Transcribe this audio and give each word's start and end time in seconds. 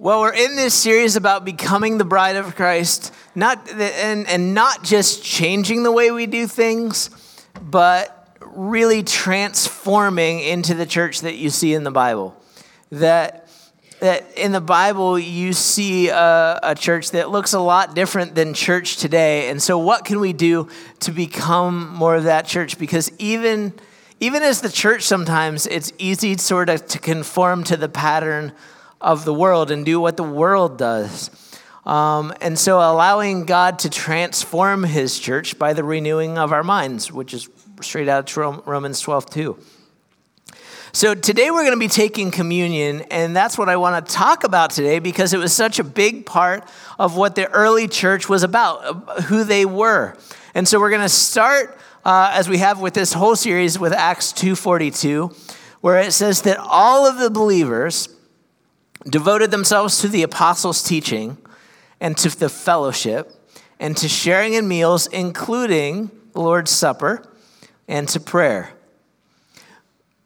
Well, 0.00 0.20
we're 0.20 0.32
in 0.32 0.54
this 0.54 0.74
series 0.74 1.16
about 1.16 1.44
becoming 1.44 1.98
the 1.98 2.04
bride 2.04 2.36
of 2.36 2.54
Christ, 2.54 3.12
not 3.34 3.68
and, 3.68 4.28
and 4.28 4.54
not 4.54 4.84
just 4.84 5.24
changing 5.24 5.82
the 5.82 5.90
way 5.90 6.12
we 6.12 6.26
do 6.26 6.46
things, 6.46 7.10
but 7.60 8.38
really 8.40 9.02
transforming 9.02 10.38
into 10.38 10.74
the 10.74 10.86
church 10.86 11.22
that 11.22 11.34
you 11.34 11.50
see 11.50 11.74
in 11.74 11.82
the 11.82 11.90
Bible. 11.90 12.40
That 12.92 13.50
that 13.98 14.38
in 14.38 14.52
the 14.52 14.60
Bible 14.60 15.18
you 15.18 15.52
see 15.52 16.10
a, 16.10 16.60
a 16.62 16.76
church 16.76 17.10
that 17.10 17.30
looks 17.30 17.52
a 17.52 17.58
lot 17.58 17.96
different 17.96 18.36
than 18.36 18.54
church 18.54 18.98
today. 18.98 19.50
And 19.50 19.60
so, 19.60 19.78
what 19.78 20.04
can 20.04 20.20
we 20.20 20.32
do 20.32 20.68
to 21.00 21.10
become 21.10 21.92
more 21.92 22.14
of 22.14 22.22
that 22.22 22.46
church? 22.46 22.78
Because 22.78 23.10
even 23.18 23.72
even 24.20 24.44
as 24.44 24.60
the 24.60 24.70
church, 24.70 25.02
sometimes 25.02 25.66
it's 25.66 25.92
easy 25.98 26.36
sort 26.36 26.68
of 26.68 26.86
to 26.86 27.00
conform 27.00 27.64
to 27.64 27.76
the 27.76 27.88
pattern 27.88 28.52
of 29.00 29.24
the 29.24 29.34
world 29.34 29.70
and 29.70 29.84
do 29.84 30.00
what 30.00 30.16
the 30.16 30.22
world 30.22 30.78
does. 30.78 31.30
Um, 31.86 32.34
and 32.40 32.58
so 32.58 32.78
allowing 32.78 33.46
God 33.46 33.78
to 33.80 33.90
transform 33.90 34.84
his 34.84 35.18
church 35.18 35.58
by 35.58 35.72
the 35.72 35.82
renewing 35.82 36.36
of 36.36 36.52
our 36.52 36.62
minds, 36.62 37.10
which 37.10 37.32
is 37.32 37.48
straight 37.80 38.08
out 38.08 38.36
of 38.36 38.66
Romans 38.66 39.00
12, 39.00 39.30
2. 39.30 39.58
So 40.92 41.14
today 41.14 41.50
we're 41.50 41.64
going 41.64 41.72
to 41.72 41.78
be 41.78 41.88
taking 41.88 42.30
communion, 42.30 43.02
and 43.10 43.36
that's 43.36 43.56
what 43.56 43.68
I 43.68 43.76
want 43.76 44.06
to 44.06 44.12
talk 44.12 44.44
about 44.44 44.70
today 44.70 44.98
because 44.98 45.32
it 45.32 45.38
was 45.38 45.52
such 45.52 45.78
a 45.78 45.84
big 45.84 46.26
part 46.26 46.68
of 46.98 47.16
what 47.16 47.34
the 47.34 47.48
early 47.50 47.88
church 47.88 48.28
was 48.28 48.42
about, 48.42 49.22
who 49.24 49.44
they 49.44 49.64
were. 49.64 50.16
And 50.54 50.66
so 50.66 50.80
we're 50.80 50.90
going 50.90 51.02
to 51.02 51.08
start, 51.08 51.78
uh, 52.04 52.32
as 52.34 52.48
we 52.48 52.58
have 52.58 52.80
with 52.80 52.94
this 52.94 53.12
whole 53.12 53.36
series, 53.36 53.78
with 53.78 53.92
Acts 53.92 54.32
2.42, 54.32 55.54
where 55.80 56.00
it 56.00 56.12
says 56.12 56.42
that 56.42 56.58
all 56.58 57.06
of 57.06 57.18
the 57.18 57.30
believers 57.30 58.08
devoted 59.06 59.50
themselves 59.50 60.00
to 60.00 60.08
the 60.08 60.22
apostles' 60.22 60.82
teaching 60.82 61.38
and 62.00 62.16
to 62.18 62.36
the 62.36 62.48
fellowship 62.48 63.32
and 63.80 63.96
to 63.96 64.08
sharing 64.08 64.54
in 64.54 64.66
meals, 64.66 65.06
including 65.08 66.10
the 66.32 66.40
Lord's 66.40 66.70
Supper 66.70 67.22
and 67.86 68.08
to 68.08 68.20
prayer. 68.20 68.70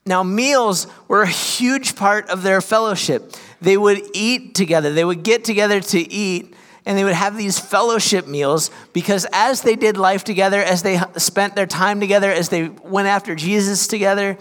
Now, 0.05 0.23
meals 0.23 0.87
were 1.06 1.23
a 1.23 1.29
huge 1.29 1.95
part 1.95 2.29
of 2.29 2.42
their 2.42 2.61
fellowship. 2.61 3.34
They 3.61 3.77
would 3.77 4.03
eat 4.14 4.55
together, 4.55 4.92
they 4.92 5.05
would 5.05 5.23
get 5.23 5.45
together 5.45 5.81
to 5.81 6.12
eat, 6.12 6.55
and 6.84 6.98
they 6.98 7.05
would 7.05 7.14
have 7.14 7.36
these 7.36 7.61
fellowship 7.61 8.27
meals 8.27 8.70
because 8.92 9.25
as 9.33 9.62
they 9.62 9.77
did 9.77 9.97
life 9.97 10.25
together, 10.25 10.61
as 10.61 10.83
they 10.83 11.01
spent 11.17 11.55
their 11.55 11.67
time 11.67 12.01
together, 12.01 12.33
as 12.33 12.48
they 12.48 12.69
went 12.69 13.07
after 13.07 13.36
Jesus 13.36 13.86
together, 13.86 14.36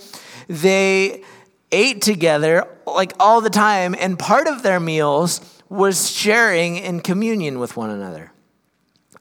they 0.47 1.23
ate 1.71 2.01
together 2.01 2.67
like 2.85 3.13
all 3.19 3.41
the 3.41 3.49
time, 3.49 3.95
and 3.97 4.17
part 4.17 4.47
of 4.47 4.63
their 4.63 4.79
meals 4.79 5.41
was 5.69 6.09
sharing 6.09 6.77
in 6.77 6.99
communion 6.99 7.59
with 7.59 7.77
one 7.77 7.89
another. 7.89 8.31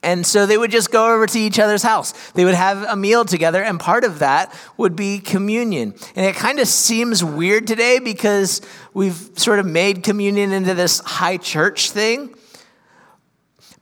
And 0.02 0.26
so 0.26 0.46
they 0.46 0.56
would 0.56 0.70
just 0.70 0.90
go 0.90 1.14
over 1.14 1.26
to 1.26 1.38
each 1.38 1.58
other's 1.58 1.82
house. 1.82 2.12
They 2.32 2.46
would 2.46 2.54
have 2.54 2.82
a 2.84 2.96
meal 2.96 3.24
together, 3.24 3.62
and 3.62 3.78
part 3.78 4.04
of 4.04 4.20
that 4.20 4.58
would 4.78 4.96
be 4.96 5.18
communion. 5.18 5.94
And 6.16 6.24
it 6.24 6.36
kind 6.36 6.58
of 6.58 6.68
seems 6.68 7.22
weird 7.22 7.66
today 7.66 7.98
because 7.98 8.62
we've 8.94 9.30
sort 9.36 9.58
of 9.58 9.66
made 9.66 10.02
communion 10.02 10.52
into 10.52 10.72
this 10.74 11.00
high 11.00 11.36
church 11.36 11.90
thing. 11.90 12.34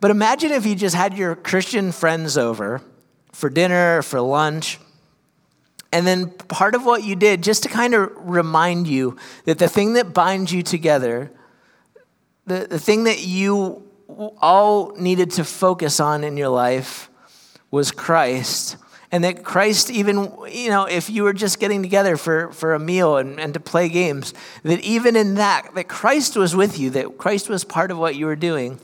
But 0.00 0.10
imagine 0.10 0.50
if 0.50 0.66
you 0.66 0.74
just 0.74 0.94
had 0.94 1.16
your 1.16 1.36
Christian 1.36 1.92
friends 1.92 2.36
over 2.36 2.82
for 3.32 3.48
dinner, 3.48 4.02
for 4.02 4.20
lunch, 4.20 4.80
and 5.92 6.06
then 6.06 6.30
part 6.30 6.74
of 6.74 6.84
what 6.84 7.02
you 7.02 7.16
did, 7.16 7.42
just 7.42 7.62
to 7.62 7.68
kind 7.68 7.94
of 7.94 8.10
remind 8.16 8.86
you 8.86 9.16
that 9.44 9.58
the 9.58 9.68
thing 9.68 9.94
that 9.94 10.12
binds 10.12 10.52
you 10.52 10.62
together, 10.62 11.30
the, 12.46 12.66
the 12.68 12.78
thing 12.78 13.04
that 13.04 13.24
you 13.24 13.88
all 14.08 14.94
needed 14.96 15.30
to 15.32 15.44
focus 15.44 16.00
on 16.00 16.24
in 16.24 16.36
your 16.36 16.48
life 16.48 17.10
was 17.70 17.90
Christ. 17.90 18.76
And 19.10 19.24
that 19.24 19.42
Christ, 19.42 19.90
even, 19.90 20.30
you 20.50 20.68
know, 20.68 20.84
if 20.84 21.08
you 21.08 21.22
were 21.22 21.32
just 21.32 21.58
getting 21.58 21.80
together 21.80 22.18
for, 22.18 22.52
for 22.52 22.74
a 22.74 22.78
meal 22.78 23.16
and, 23.16 23.40
and 23.40 23.54
to 23.54 23.60
play 23.60 23.88
games, 23.88 24.34
that 24.64 24.80
even 24.80 25.16
in 25.16 25.36
that, 25.36 25.74
that 25.74 25.88
Christ 25.88 26.36
was 26.36 26.54
with 26.54 26.78
you, 26.78 26.90
that 26.90 27.16
Christ 27.16 27.48
was 27.48 27.64
part 27.64 27.90
of 27.90 27.96
what 27.96 28.16
you 28.16 28.26
were 28.26 28.36
doing. 28.36 28.78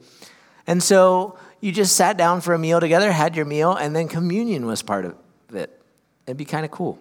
And 0.66 0.82
so 0.82 1.38
you 1.60 1.72
just 1.72 1.94
sat 1.94 2.16
down 2.16 2.40
for 2.40 2.54
a 2.54 2.58
meal 2.58 2.80
together, 2.80 3.12
had 3.12 3.36
your 3.36 3.44
meal, 3.44 3.74
and 3.74 3.94
then 3.94 4.08
communion 4.08 4.64
was 4.64 4.82
part 4.82 5.04
of 5.04 5.14
it. 5.52 5.83
It'd 6.26 6.36
be 6.36 6.44
kind 6.44 6.64
of 6.64 6.70
cool. 6.70 6.98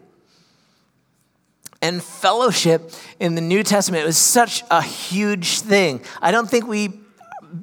And 1.81 2.01
fellowship 2.01 2.91
in 3.19 3.35
the 3.35 3.41
New 3.41 3.63
Testament 3.63 4.05
was 4.05 4.17
such 4.17 4.63
a 4.71 4.81
huge 4.81 5.59
thing. 5.59 6.01
I 6.21 6.31
don't 6.31 6.49
think 6.49 6.65
we 6.65 6.99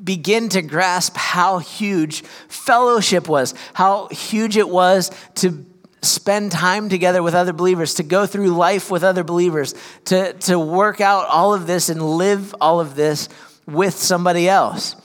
begin 0.05 0.49
to 0.51 0.63
grasp 0.63 1.17
how 1.17 1.59
huge 1.59 2.23
fellowship 2.49 3.29
was, 3.29 3.55
how 3.73 4.09
huge 4.09 4.57
it 4.57 4.69
was 4.69 5.11
to 5.37 5.67
spend 6.03 6.53
time 6.53 6.89
together 6.89 7.23
with 7.23 7.35
other 7.35 7.53
believers, 7.53 7.95
to 7.95 8.03
go 8.03 8.27
through 8.27 8.49
life 8.49 8.91
with 8.91 9.03
other 9.05 9.25
believers, 9.25 9.75
to, 10.07 10.33
to 10.35 10.59
work 10.59 11.01
out 11.01 11.27
all 11.27 11.53
of 11.55 11.67
this 11.67 11.89
and 11.89 12.03
live 12.03 12.55
all 12.61 12.81
of 12.81 12.95
this 12.95 13.29
with 13.67 13.95
somebody 13.95 14.49
else. 14.49 14.97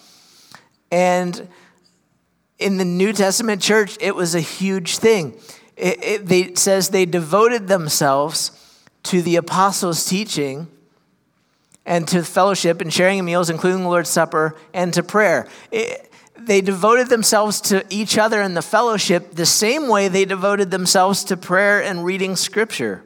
And 0.92 1.48
in 2.60 2.78
the 2.78 2.86
New 2.86 3.12
Testament 3.12 3.62
church, 3.62 3.98
it 4.00 4.16
was 4.16 4.36
a 4.36 4.40
huge 4.40 4.98
thing 4.98 5.38
it, 5.78 6.04
it 6.04 6.26
they, 6.26 6.54
says 6.56 6.90
they 6.90 7.06
devoted 7.06 7.68
themselves 7.68 8.52
to 9.04 9.22
the 9.22 9.36
apostles' 9.36 10.06
teaching 10.06 10.68
and 11.86 12.08
to 12.08 12.24
fellowship 12.24 12.82
and 12.82 12.92
sharing 12.92 13.24
meals, 13.24 13.50
including 13.50 13.84
the 13.84 13.90
Lord's 13.90 14.10
Supper, 14.10 14.56
and 14.74 14.94
to 14.94 15.04
prayer. 15.04 15.48
It, 15.72 16.12
they 16.38 16.62
devoted 16.62 17.10
themselves 17.10 17.62
to 17.62 17.86
each 17.90 18.18
other 18.18 18.42
in 18.42 18.54
the 18.54 18.62
fellowship 18.62 19.32
the 19.32 19.46
same 19.46 19.88
way 19.88 20.08
they 20.08 20.26
devoted 20.26 20.72
themselves 20.72 21.24
to 21.26 21.38
prayer 21.38 21.82
and 21.82 22.04
reading 22.04 22.36
scripture. 22.36 23.04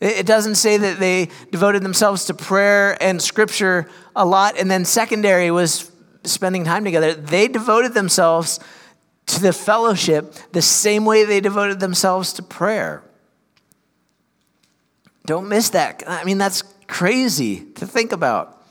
It 0.00 0.26
doesn't 0.26 0.56
say 0.56 0.76
that 0.76 0.98
they 0.98 1.28
devoted 1.50 1.82
themselves 1.82 2.26
to 2.26 2.34
prayer 2.34 3.00
and 3.02 3.22
scripture 3.22 3.88
a 4.14 4.26
lot, 4.26 4.58
and 4.58 4.70
then 4.70 4.84
secondary 4.84 5.50
was 5.50 5.90
spending 6.24 6.64
time 6.64 6.84
together. 6.84 7.14
They 7.14 7.48
devoted 7.48 7.94
themselves 7.94 8.60
to 9.26 9.40
the 9.40 9.52
fellowship 9.52 10.34
the 10.52 10.62
same 10.62 11.04
way 11.04 11.24
they 11.24 11.40
devoted 11.40 11.80
themselves 11.80 12.32
to 12.34 12.42
prayer. 12.42 13.02
Don't 15.26 15.48
miss 15.48 15.70
that. 15.70 16.02
I 16.06 16.24
mean, 16.24 16.38
that's 16.38 16.62
crazy 16.86 17.64
to 17.76 17.86
think 17.86 18.12
about. 18.12 18.62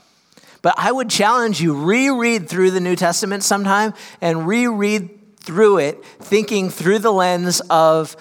But 0.61 0.75
I 0.77 0.91
would 0.91 1.09
challenge 1.09 1.61
you 1.61 1.73
reread 1.75 2.47
through 2.47 2.71
the 2.71 2.79
New 2.79 2.95
Testament 2.95 3.43
sometime 3.43 3.93
and 4.21 4.47
reread 4.47 5.37
through 5.39 5.79
it 5.79 6.03
thinking 6.05 6.69
through 6.69 6.99
the 6.99 7.11
lens 7.11 7.61
of 7.69 8.15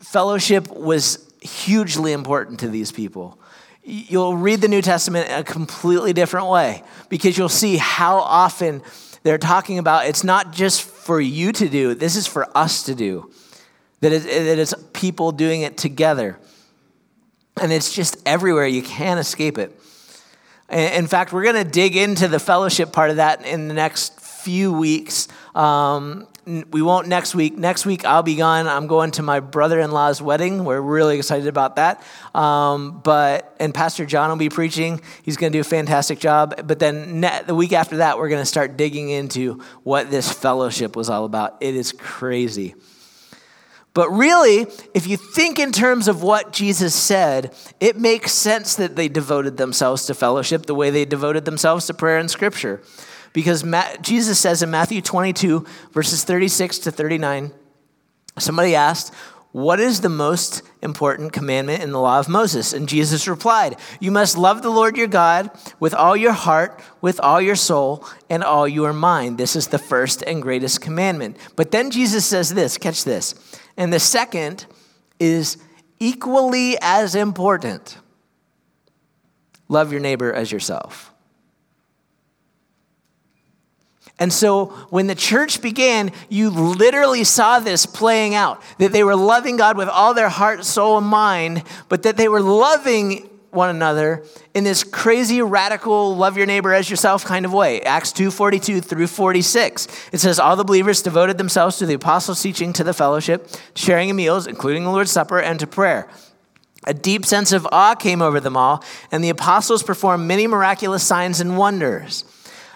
fellowship 0.00 0.68
was 0.70 1.32
hugely 1.40 2.12
important 2.12 2.60
to 2.60 2.68
these 2.68 2.92
people. 2.92 3.40
You'll 3.82 4.36
read 4.36 4.60
the 4.60 4.68
New 4.68 4.82
Testament 4.82 5.28
in 5.28 5.38
a 5.38 5.44
completely 5.44 6.12
different 6.12 6.48
way 6.48 6.82
because 7.08 7.38
you'll 7.38 7.48
see 7.48 7.76
how 7.76 8.18
often 8.18 8.82
they're 9.22 9.38
talking 9.38 9.78
about 9.78 10.06
it's 10.06 10.24
not 10.24 10.52
just 10.52 10.82
for 11.06 11.20
you 11.20 11.52
to 11.52 11.68
do, 11.68 11.94
this 11.94 12.16
is 12.16 12.26
for 12.26 12.46
us 12.56 12.82
to 12.82 12.94
do. 12.94 13.30
That 14.00 14.12
it's 14.12 14.74
people 14.92 15.32
doing 15.32 15.62
it 15.62 15.78
together. 15.78 16.38
And 17.60 17.72
it's 17.72 17.94
just 17.94 18.16
everywhere. 18.26 18.66
You 18.66 18.82
can't 18.82 19.18
escape 19.18 19.56
it. 19.56 19.80
In 20.68 21.06
fact, 21.06 21.32
we're 21.32 21.44
going 21.44 21.64
to 21.64 21.70
dig 21.70 21.96
into 21.96 22.26
the 22.28 22.40
fellowship 22.40 22.92
part 22.92 23.10
of 23.10 23.16
that 23.16 23.46
in 23.46 23.68
the 23.68 23.74
next 23.74 24.20
few 24.20 24.72
weeks. 24.72 25.28
Um, 25.54 26.26
we 26.46 26.80
won't 26.80 27.08
next 27.08 27.34
week. 27.34 27.58
Next 27.58 27.84
week, 27.84 28.04
I'll 28.04 28.22
be 28.22 28.36
gone. 28.36 28.68
I'm 28.68 28.86
going 28.86 29.10
to 29.12 29.22
my 29.22 29.40
brother 29.40 29.80
in 29.80 29.90
law's 29.90 30.22
wedding. 30.22 30.64
We're 30.64 30.80
really 30.80 31.16
excited 31.16 31.48
about 31.48 31.76
that. 31.76 32.04
Um, 32.34 33.00
but, 33.02 33.56
and 33.58 33.74
Pastor 33.74 34.06
John 34.06 34.28
will 34.28 34.36
be 34.36 34.48
preaching. 34.48 35.00
He's 35.24 35.36
going 35.36 35.52
to 35.52 35.56
do 35.56 35.60
a 35.60 35.64
fantastic 35.64 36.20
job. 36.20 36.66
But 36.66 36.78
then 36.78 37.20
ne- 37.20 37.42
the 37.44 37.54
week 37.54 37.72
after 37.72 37.96
that, 37.96 38.18
we're 38.18 38.28
going 38.28 38.42
to 38.42 38.46
start 38.46 38.76
digging 38.76 39.08
into 39.08 39.60
what 39.82 40.10
this 40.10 40.30
fellowship 40.30 40.94
was 40.94 41.10
all 41.10 41.24
about. 41.24 41.56
It 41.60 41.74
is 41.74 41.90
crazy. 41.90 42.76
But 43.92 44.10
really, 44.10 44.66
if 44.94 45.08
you 45.08 45.16
think 45.16 45.58
in 45.58 45.72
terms 45.72 46.06
of 46.06 46.22
what 46.22 46.52
Jesus 46.52 46.94
said, 46.94 47.54
it 47.80 47.96
makes 47.96 48.30
sense 48.30 48.76
that 48.76 48.94
they 48.94 49.08
devoted 49.08 49.56
themselves 49.56 50.06
to 50.06 50.14
fellowship 50.14 50.66
the 50.66 50.74
way 50.74 50.90
they 50.90 51.06
devoted 51.06 51.44
themselves 51.44 51.86
to 51.86 51.94
prayer 51.94 52.18
and 52.18 52.30
scripture. 52.30 52.82
Because 53.36 53.62
Jesus 54.00 54.38
says 54.38 54.62
in 54.62 54.70
Matthew 54.70 55.02
22, 55.02 55.66
verses 55.92 56.24
36 56.24 56.78
to 56.78 56.90
39, 56.90 57.52
somebody 58.38 58.74
asked, 58.74 59.12
What 59.52 59.78
is 59.78 60.00
the 60.00 60.08
most 60.08 60.62
important 60.80 61.34
commandment 61.34 61.82
in 61.82 61.92
the 61.92 62.00
law 62.00 62.18
of 62.18 62.30
Moses? 62.30 62.72
And 62.72 62.88
Jesus 62.88 63.28
replied, 63.28 63.76
You 64.00 64.10
must 64.10 64.38
love 64.38 64.62
the 64.62 64.70
Lord 64.70 64.96
your 64.96 65.06
God 65.06 65.50
with 65.78 65.92
all 65.92 66.16
your 66.16 66.32
heart, 66.32 66.80
with 67.02 67.20
all 67.20 67.38
your 67.38 67.56
soul, 67.56 68.06
and 68.30 68.42
all 68.42 68.66
your 68.66 68.94
mind. 68.94 69.36
This 69.36 69.54
is 69.54 69.66
the 69.66 69.78
first 69.78 70.22
and 70.22 70.40
greatest 70.40 70.80
commandment. 70.80 71.36
But 71.56 71.72
then 71.72 71.90
Jesus 71.90 72.24
says 72.24 72.54
this 72.54 72.78
catch 72.78 73.04
this. 73.04 73.34
And 73.76 73.92
the 73.92 74.00
second 74.00 74.64
is 75.20 75.58
equally 76.00 76.78
as 76.80 77.14
important 77.14 77.98
love 79.68 79.92
your 79.92 80.00
neighbor 80.00 80.32
as 80.32 80.50
yourself. 80.50 81.12
And 84.18 84.32
so 84.32 84.66
when 84.88 85.08
the 85.08 85.14
church 85.14 85.60
began, 85.60 86.10
you 86.28 86.48
literally 86.48 87.24
saw 87.24 87.60
this 87.60 87.84
playing 87.84 88.34
out 88.34 88.62
that 88.78 88.92
they 88.92 89.04
were 89.04 89.16
loving 89.16 89.56
God 89.56 89.76
with 89.76 89.88
all 89.88 90.14
their 90.14 90.30
heart, 90.30 90.64
soul, 90.64 90.98
and 90.98 91.06
mind, 91.06 91.62
but 91.88 92.02
that 92.04 92.16
they 92.16 92.28
were 92.28 92.40
loving 92.40 93.28
one 93.50 93.70
another 93.70 94.24
in 94.54 94.64
this 94.64 94.84
crazy 94.84 95.40
radical 95.42 96.14
love 96.14 96.36
your 96.36 96.46
neighbor 96.46 96.72
as 96.72 96.88
yourself 96.88 97.24
kind 97.24 97.44
of 97.44 97.52
way. 97.52 97.80
Acts 97.82 98.12
2.42 98.12 98.84
through 98.84 99.06
46 99.06 99.88
it 100.12 100.18
says 100.18 100.38
all 100.38 100.56
the 100.56 100.64
believers 100.64 101.02
devoted 101.02 101.38
themselves 101.38 101.78
to 101.78 101.86
the 101.86 101.94
apostles 101.94 102.40
teaching 102.42 102.72
to 102.74 102.84
the 102.84 102.92
fellowship 102.92 103.48
sharing 103.74 104.10
in 104.10 104.16
meals 104.16 104.46
including 104.46 104.84
the 104.84 104.90
lord's 104.90 105.10
supper 105.10 105.40
and 105.40 105.58
to 105.60 105.66
prayer. 105.66 106.06
A 106.86 106.92
deep 106.92 107.24
sense 107.24 107.50
of 107.52 107.66
awe 107.72 107.94
came 107.94 108.20
over 108.20 108.40
them 108.40 108.56
all 108.58 108.84
and 109.10 109.24
the 109.24 109.30
apostles 109.30 109.82
performed 109.82 110.28
many 110.28 110.46
miraculous 110.46 111.02
signs 111.02 111.40
and 111.40 111.56
wonders 111.56 112.24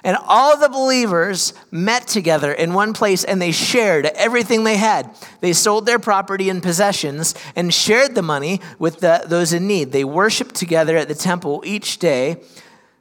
and 0.03 0.17
all 0.27 0.57
the 0.57 0.69
believers 0.69 1.53
met 1.71 2.07
together 2.07 2.53
in 2.53 2.73
one 2.73 2.93
place 2.93 3.25
and 3.25 3.41
they 3.41 3.53
shared 3.53 4.07
everything 4.07 4.65
they 4.65 4.77
had. 4.77 5.15
They 5.41 5.53
sold 5.53 5.87
their 5.87 5.99
property 5.99 6.49
and 6.49 6.63
possessions 6.63 7.35
and 7.55 7.73
shared 7.73 8.15
the 8.15 8.23
money 8.23 8.61
with 8.79 9.01
the, 9.01 9.25
those 9.27 9.53
in 9.53 9.67
need. 9.67 9.93
They 9.93 10.05
worshiped 10.05 10.55
together 10.55 10.97
at 10.97 11.09
the 11.09 11.15
temple 11.15 11.63
each 11.67 11.99
day. 11.99 12.43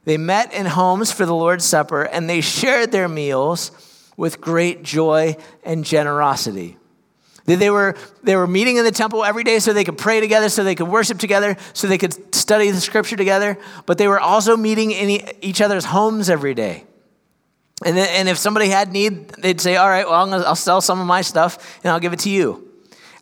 They 0.04 0.16
met 0.16 0.52
in 0.52 0.66
homes 0.66 1.12
for 1.12 1.26
the 1.26 1.34
Lord's 1.34 1.64
Supper 1.64 2.02
and 2.02 2.28
they 2.28 2.40
shared 2.40 2.92
their 2.92 3.08
meals 3.08 3.70
with 4.16 4.40
great 4.40 4.82
joy 4.82 5.36
and 5.64 5.84
generosity. 5.84 6.76
They 7.46 7.70
were, 7.70 7.96
they 8.22 8.36
were 8.36 8.46
meeting 8.46 8.76
in 8.76 8.84
the 8.84 8.92
temple 8.92 9.24
every 9.24 9.44
day 9.44 9.58
so 9.58 9.72
they 9.72 9.82
could 9.82 9.98
pray 9.98 10.20
together, 10.20 10.48
so 10.48 10.62
they 10.62 10.74
could 10.74 10.88
worship 10.88 11.18
together, 11.18 11.56
so 11.72 11.86
they 11.86 11.98
could 11.98 12.34
study 12.34 12.70
the 12.70 12.80
scripture 12.80 13.16
together, 13.16 13.58
but 13.86 13.98
they 13.98 14.08
were 14.08 14.20
also 14.20 14.56
meeting 14.56 14.90
in 14.92 15.28
each 15.40 15.60
other's 15.60 15.86
homes 15.86 16.30
every 16.30 16.54
day. 16.54 16.84
And, 17.84 17.96
then, 17.96 18.08
and 18.10 18.28
if 18.28 18.36
somebody 18.36 18.68
had 18.68 18.92
need, 18.92 19.28
they'd 19.30 19.60
say, 19.60 19.76
All 19.76 19.88
right, 19.88 20.06
well, 20.06 20.26
gonna, 20.26 20.44
I'll 20.44 20.56
sell 20.56 20.80
some 20.80 21.00
of 21.00 21.06
my 21.06 21.22
stuff 21.22 21.80
and 21.82 21.90
I'll 21.90 22.00
give 22.00 22.12
it 22.12 22.20
to 22.20 22.30
you. 22.30 22.68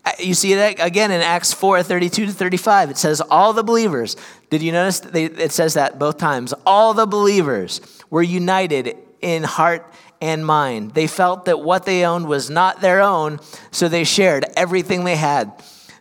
Uh, 0.05 0.13
you 0.19 0.35
see 0.35 0.53
it 0.53 0.81
again 0.81 1.11
in 1.11 1.21
Acts 1.21 1.53
4 1.53 1.83
32 1.83 2.27
to 2.27 2.33
35. 2.33 2.91
It 2.91 2.99
says, 2.99 3.21
All 3.21 3.53
the 3.53 3.63
believers, 3.63 4.17
did 4.51 4.63
you 4.63 4.73
notice? 4.73 5.01
They, 5.01 5.25
it 5.25 5.53
says 5.53 5.75
that 5.75 5.99
both 5.99 6.19
times. 6.19 6.55
All 6.67 6.95
the 6.95 7.07
believers 7.07 7.81
were 8.11 8.23
united 8.23 8.97
in 9.21 9.45
heart 9.45 9.93
and 10.21 10.45
mind. 10.45 10.95
They 10.95 11.07
felt 11.07 11.45
that 11.45 11.61
what 11.61 11.85
they 11.85 12.05
owned 12.05 12.27
was 12.27 12.51
not 12.51 12.81
their 12.81 13.01
own, 13.01 13.39
so 13.71 13.89
they 13.89 14.05
shared 14.05 14.45
everything 14.57 15.05
they 15.05 15.17
had. 15.17 15.53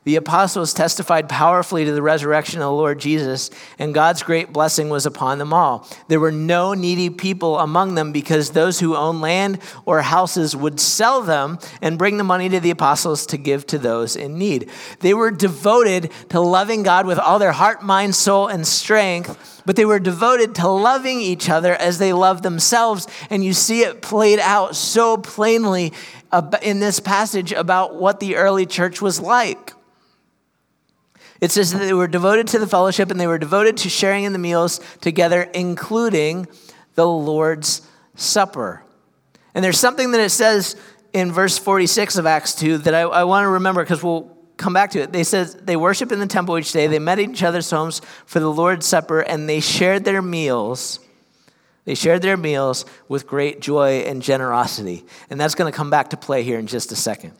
The 0.08 0.16
apostles 0.16 0.74
testified 0.74 1.28
powerfully 1.28 1.84
to 1.84 1.92
the 1.92 2.02
resurrection 2.02 2.62
of 2.62 2.68
the 2.68 2.72
Lord 2.72 2.98
Jesus, 2.98 3.50
and 3.78 3.94
God's 3.94 4.24
great 4.24 4.54
blessing 4.54 4.88
was 4.88 5.06
upon 5.06 5.38
them 5.38 5.52
all. 5.52 5.86
There 6.08 6.22
were 6.22 6.32
no 6.32 6.74
needy 6.74 7.10
people 7.10 7.60
among 7.60 7.96
them 7.96 8.14
because 8.14 8.52
those 8.52 8.80
who 8.80 8.96
owned 8.96 9.20
land 9.20 9.60
or 9.86 10.02
houses 10.02 10.56
would 10.56 10.80
sell 10.80 11.24
them 11.24 11.60
and 11.82 11.98
bring 11.98 12.16
the 12.16 12.24
money 12.24 12.48
to 12.48 12.62
the 12.62 12.70
apostles 12.70 13.26
to 13.26 13.38
give 13.38 13.68
to 13.68 13.78
those 13.78 14.16
in 14.16 14.38
need. 14.38 14.70
They 15.02 15.14
were 15.14 15.30
devoted 15.30 16.10
to 16.30 16.40
loving 16.40 16.84
God 16.84 17.06
with 17.06 17.20
all 17.20 17.38
their 17.38 17.52
heart, 17.52 17.84
mind, 17.84 18.16
soul, 18.16 18.48
and 18.48 18.66
strength, 18.66 19.62
but 19.66 19.76
they 19.76 19.84
were 19.84 20.00
devoted 20.00 20.56
to 20.56 20.70
loving 20.70 21.20
each 21.20 21.50
other 21.50 21.74
as 21.74 21.98
they 21.98 22.14
loved 22.14 22.44
themselves. 22.44 23.10
And 23.30 23.44
you 23.44 23.52
see 23.52 23.82
it 23.82 24.02
played 24.02 24.40
out 24.40 24.78
so 24.78 25.18
plainly 25.18 25.92
in 26.62 26.80
this 26.80 27.02
passage 27.02 27.52
about 27.52 27.96
what 27.96 28.22
the 28.22 28.38
early 28.38 28.66
church 28.66 29.02
was 29.02 29.20
like. 29.20 29.74
It 31.40 31.52
says 31.52 31.74
that 31.74 31.80
they 31.80 31.94
were 31.94 32.08
devoted 32.08 32.48
to 32.48 32.60
the 32.60 32.68
fellowship 32.68 33.12
and 33.12 33.20
they 33.20 33.28
were 33.28 33.38
devoted 33.38 33.78
to 33.78 33.90
sharing 33.90 34.24
in 34.24 34.34
the 34.34 34.40
meals 34.40 34.80
together, 35.02 35.44
including 35.54 36.48
the 36.96 37.08
Lord's 37.08 37.82
Supper. 38.16 38.84
And 39.54 39.64
there's 39.64 39.80
something 39.80 40.12
that 40.12 40.22
it 40.22 40.32
says 40.32 40.76
in 41.14 41.32
verse 41.32 41.58
46 41.58 42.18
of 42.18 42.26
Acts 42.26 42.56
2 42.56 42.80
that 42.80 42.94
I, 42.94 43.02
I 43.02 43.24
want 43.24 43.44
to 43.44 43.50
remember 43.50 43.84
because 43.84 44.04
we'll 44.04 44.36
come 44.58 44.74
back 44.74 44.92
to 44.92 45.00
it. 45.00 45.12
They 45.12 45.24
says 45.24 45.56
they 45.56 45.76
worship 45.76 46.12
in 46.12 46.20
the 46.20 46.28
temple 46.28 46.58
each 46.58 46.72
day, 46.72 46.88
they 46.88 47.00
met 47.00 47.20
in 47.20 47.32
each 47.32 47.44
other's 47.44 47.70
homes 47.70 48.02
for 48.26 48.40
the 48.40 48.52
Lord's 48.52 48.86
Supper, 48.86 49.22
and 49.22 49.48
they 49.48 49.60
shared 49.60 50.04
their 50.04 50.22
meals. 50.22 51.00
They 51.86 51.96
shared 51.96 52.22
their 52.22 52.36
meals 52.36 52.86
with 53.08 53.28
great 53.28 53.62
joy 53.62 54.00
and 54.00 54.22
generosity. 54.22 55.06
And 55.30 55.40
that's 55.40 55.56
going 55.56 55.72
to 55.72 55.76
come 55.76 55.90
back 55.90 56.10
to 56.10 56.18
play 56.18 56.44
here 56.44 56.60
in 56.60 56.68
just 56.68 56.92
a 56.92 56.96
second. 56.96 57.34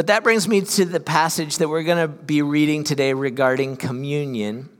But 0.00 0.06
that 0.06 0.22
brings 0.22 0.48
me 0.48 0.62
to 0.62 0.86
the 0.86 0.98
passage 0.98 1.58
that 1.58 1.68
we're 1.68 1.82
going 1.82 1.98
to 1.98 2.08
be 2.08 2.40
reading 2.40 2.84
today 2.84 3.12
regarding 3.12 3.76
communion. 3.76 4.70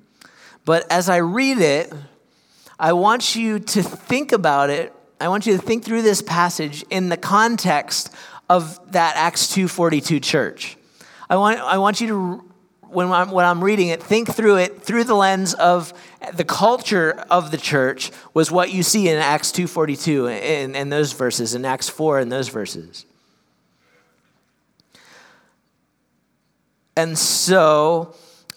But 0.65 0.91
as 0.91 1.11
I 1.11 1.19
read 1.19 1.59
it, 1.59 1.93
I 2.79 2.95
want 2.95 3.37
you 3.37 3.59
to 3.59 3.83
think 3.83 4.33
about 4.33 4.71
it. 4.71 4.95
I 5.21 5.29
want 5.29 5.45
you 5.45 5.59
to 5.59 5.63
think 5.63 5.85
through 5.85 6.01
this 6.01 6.23
passage 6.23 6.87
in 6.89 7.11
the 7.11 7.19
context 7.19 8.09
of 8.49 8.81
that 8.93 9.15
Acts 9.17 9.55
2:42 9.55 10.23
church. 10.23 10.79
I 11.29 11.37
want, 11.37 11.61
I 11.61 11.77
want 11.77 12.01
you 12.01 12.07
to 12.07 12.45
when 12.89 13.13
I'm, 13.13 13.31
when 13.31 13.45
I'm 13.45 13.63
reading 13.63 13.89
it, 13.89 14.03
think 14.03 14.35
through 14.35 14.57
it 14.57 14.81
through 14.81 15.05
the 15.05 15.15
lens 15.15 15.53
of 15.53 15.93
the 16.33 16.45
culture 16.45 17.27
of 17.31 17.51
the 17.51 17.59
church 17.59 18.11
was 18.33 18.51
what 18.51 18.73
you 18.73 18.83
see 18.83 19.11
in 19.11 19.19
Acts 19.19 19.53
2.42 19.53 20.31
and, 20.31 20.75
and 20.75 20.91
those 20.91 21.13
verses, 21.13 21.55
in 21.55 21.67
Acts 21.67 21.91
4 21.91 22.21
and 22.21 22.33
those 22.33 22.49
verses. 22.49 23.05
And 27.01 27.19
so 27.19 28.15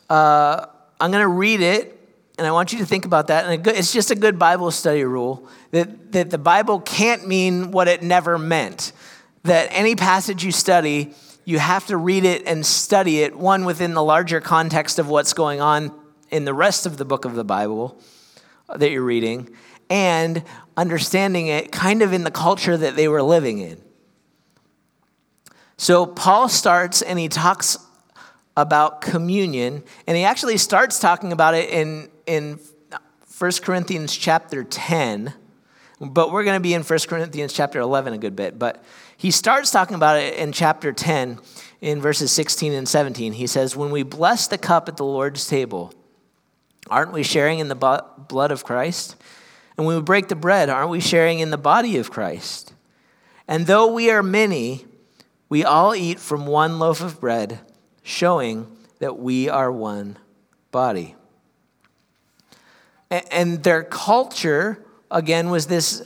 uh, 0.10 0.66
I'm 1.00 1.12
going 1.12 1.24
to 1.24 1.30
read 1.30 1.62
it, 1.62 1.98
and 2.38 2.46
I 2.46 2.52
want 2.52 2.74
you 2.74 2.80
to 2.80 2.86
think 2.86 3.06
about 3.06 3.28
that. 3.28 3.46
And 3.46 3.66
it's 3.68 3.94
just 3.94 4.12
a 4.12 4.16
good 4.16 4.38
Bible 4.38 4.70
study 4.70 5.06
rule 5.06 5.48
that, 5.72 6.12
that 6.12 6.30
the 6.30 6.38
Bible 6.38 6.82
can't 6.82 7.26
mean 7.26 7.72
what 7.72 7.88
it 7.88 8.04
never 8.04 8.38
meant. 8.38 8.92
That 9.44 9.70
any 9.72 9.96
passage 9.96 10.44
you 10.44 10.52
study, 10.52 11.14
you 11.46 11.58
have 11.58 11.88
to 11.88 11.96
read 11.96 12.26
it 12.26 12.46
and 12.46 12.66
study 12.66 13.22
it, 13.22 13.34
one 13.38 13.64
within 13.64 13.94
the 13.94 14.04
larger 14.04 14.42
context 14.42 15.00
of 15.00 15.08
what's 15.08 15.32
going 15.32 15.62
on 15.62 15.98
in 16.30 16.44
the 16.44 16.54
rest 16.54 16.86
of 16.86 16.98
the 16.98 17.06
book 17.06 17.24
of 17.24 17.36
the 17.36 17.46
Bible 17.46 17.98
that 18.76 18.92
you're 18.92 19.04
reading, 19.04 19.56
and 19.90 20.44
understanding 20.76 21.48
it 21.48 21.72
kind 21.72 22.02
of 22.02 22.12
in 22.12 22.26
the 22.26 22.32
culture 22.32 22.76
that 22.76 22.98
they 22.98 23.08
were 23.08 23.24
living 23.24 23.60
in. 23.60 23.82
So 25.78 26.06
Paul 26.06 26.50
starts 26.50 27.02
and 27.02 27.18
he 27.18 27.30
talks 27.30 27.78
about 28.56 29.02
communion, 29.02 29.84
and 30.08 30.16
he 30.16 30.24
actually 30.24 30.58
starts 30.58 31.00
talking 31.00 31.32
about 31.32 31.56
it 31.56 31.70
in, 31.70 32.10
in 32.26 32.60
1 33.38 33.52
Corinthians 33.64 34.16
chapter 34.16 34.64
10, 34.64 35.34
but 36.00 36.32
we're 36.32 36.44
going 36.44 36.58
to 36.58 36.62
be 36.62 36.74
in 36.74 36.84
1 36.84 37.00
Corinthians 37.08 37.52
chapter 37.54 37.80
11 37.80 38.14
a 38.14 38.18
good 38.18 38.36
bit. 38.36 38.60
But 38.60 38.84
he 39.18 39.32
starts 39.32 39.72
talking 39.72 39.96
about 39.96 40.18
it 40.18 40.36
in 40.36 40.52
chapter 40.52 40.92
10 40.92 41.40
in 41.82 42.02
verses 42.02 42.32
16 42.32 42.74
and 42.74 42.88
17. 42.88 43.34
He 43.34 43.48
says, 43.48 43.76
When 43.76 43.90
we 43.90 44.04
bless 44.04 44.48
the 44.48 44.58
cup 44.58 44.88
at 44.88 44.98
the 44.98 45.06
Lord's 45.06 45.48
table, 45.48 45.94
aren't 46.90 47.12
we 47.12 47.24
sharing 47.24 47.60
in 47.60 47.70
the 47.70 47.76
blood 47.76 48.52
of 48.52 48.64
Christ? 48.64 49.16
And 49.78 49.88
when 49.88 49.96
we 49.96 50.02
break 50.02 50.28
the 50.28 50.36
bread, 50.36 50.70
aren't 50.70 50.90
we 50.90 51.00
sharing 51.00 51.40
in 51.40 51.50
the 51.50 51.58
body 51.58 51.98
of 51.98 52.12
Christ? 52.12 52.74
And 53.48 53.66
though 53.66 53.92
we 53.92 54.12
are 54.12 54.24
many, 54.24 54.86
we 55.50 55.64
all 55.64 55.96
eat 55.96 56.20
from 56.20 56.46
one 56.46 56.80
loaf 56.80 57.02
of 57.02 57.20
bread 57.20 57.60
showing 58.04 58.68
that 59.00 59.18
we 59.18 59.50
are 59.50 59.72
one 59.72 60.18
body. 60.72 61.16
And 63.10 63.64
their 63.64 63.84
culture, 63.84 64.84
again, 65.12 65.50
was 65.50 65.68
this 65.68 66.04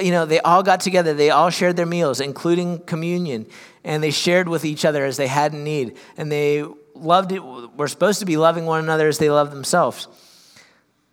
you 0.00 0.12
know, 0.12 0.26
they 0.26 0.40
all 0.40 0.62
got 0.62 0.80
together, 0.80 1.12
they 1.12 1.30
all 1.30 1.50
shared 1.50 1.76
their 1.76 1.86
meals, 1.86 2.20
including 2.20 2.78
communion, 2.80 3.46
and 3.82 4.02
they 4.02 4.10
shared 4.10 4.48
with 4.48 4.64
each 4.64 4.84
other 4.84 5.04
as 5.04 5.16
they 5.16 5.26
had 5.26 5.52
in 5.52 5.64
need. 5.64 5.96
And 6.16 6.30
they 6.30 6.64
loved 6.94 7.32
it, 7.32 7.44
we 7.44 7.66
were 7.76 7.88
supposed 7.88 8.20
to 8.20 8.26
be 8.26 8.36
loving 8.36 8.64
one 8.64 8.82
another 8.82 9.08
as 9.08 9.18
they 9.18 9.30
loved 9.30 9.52
themselves. 9.52 10.06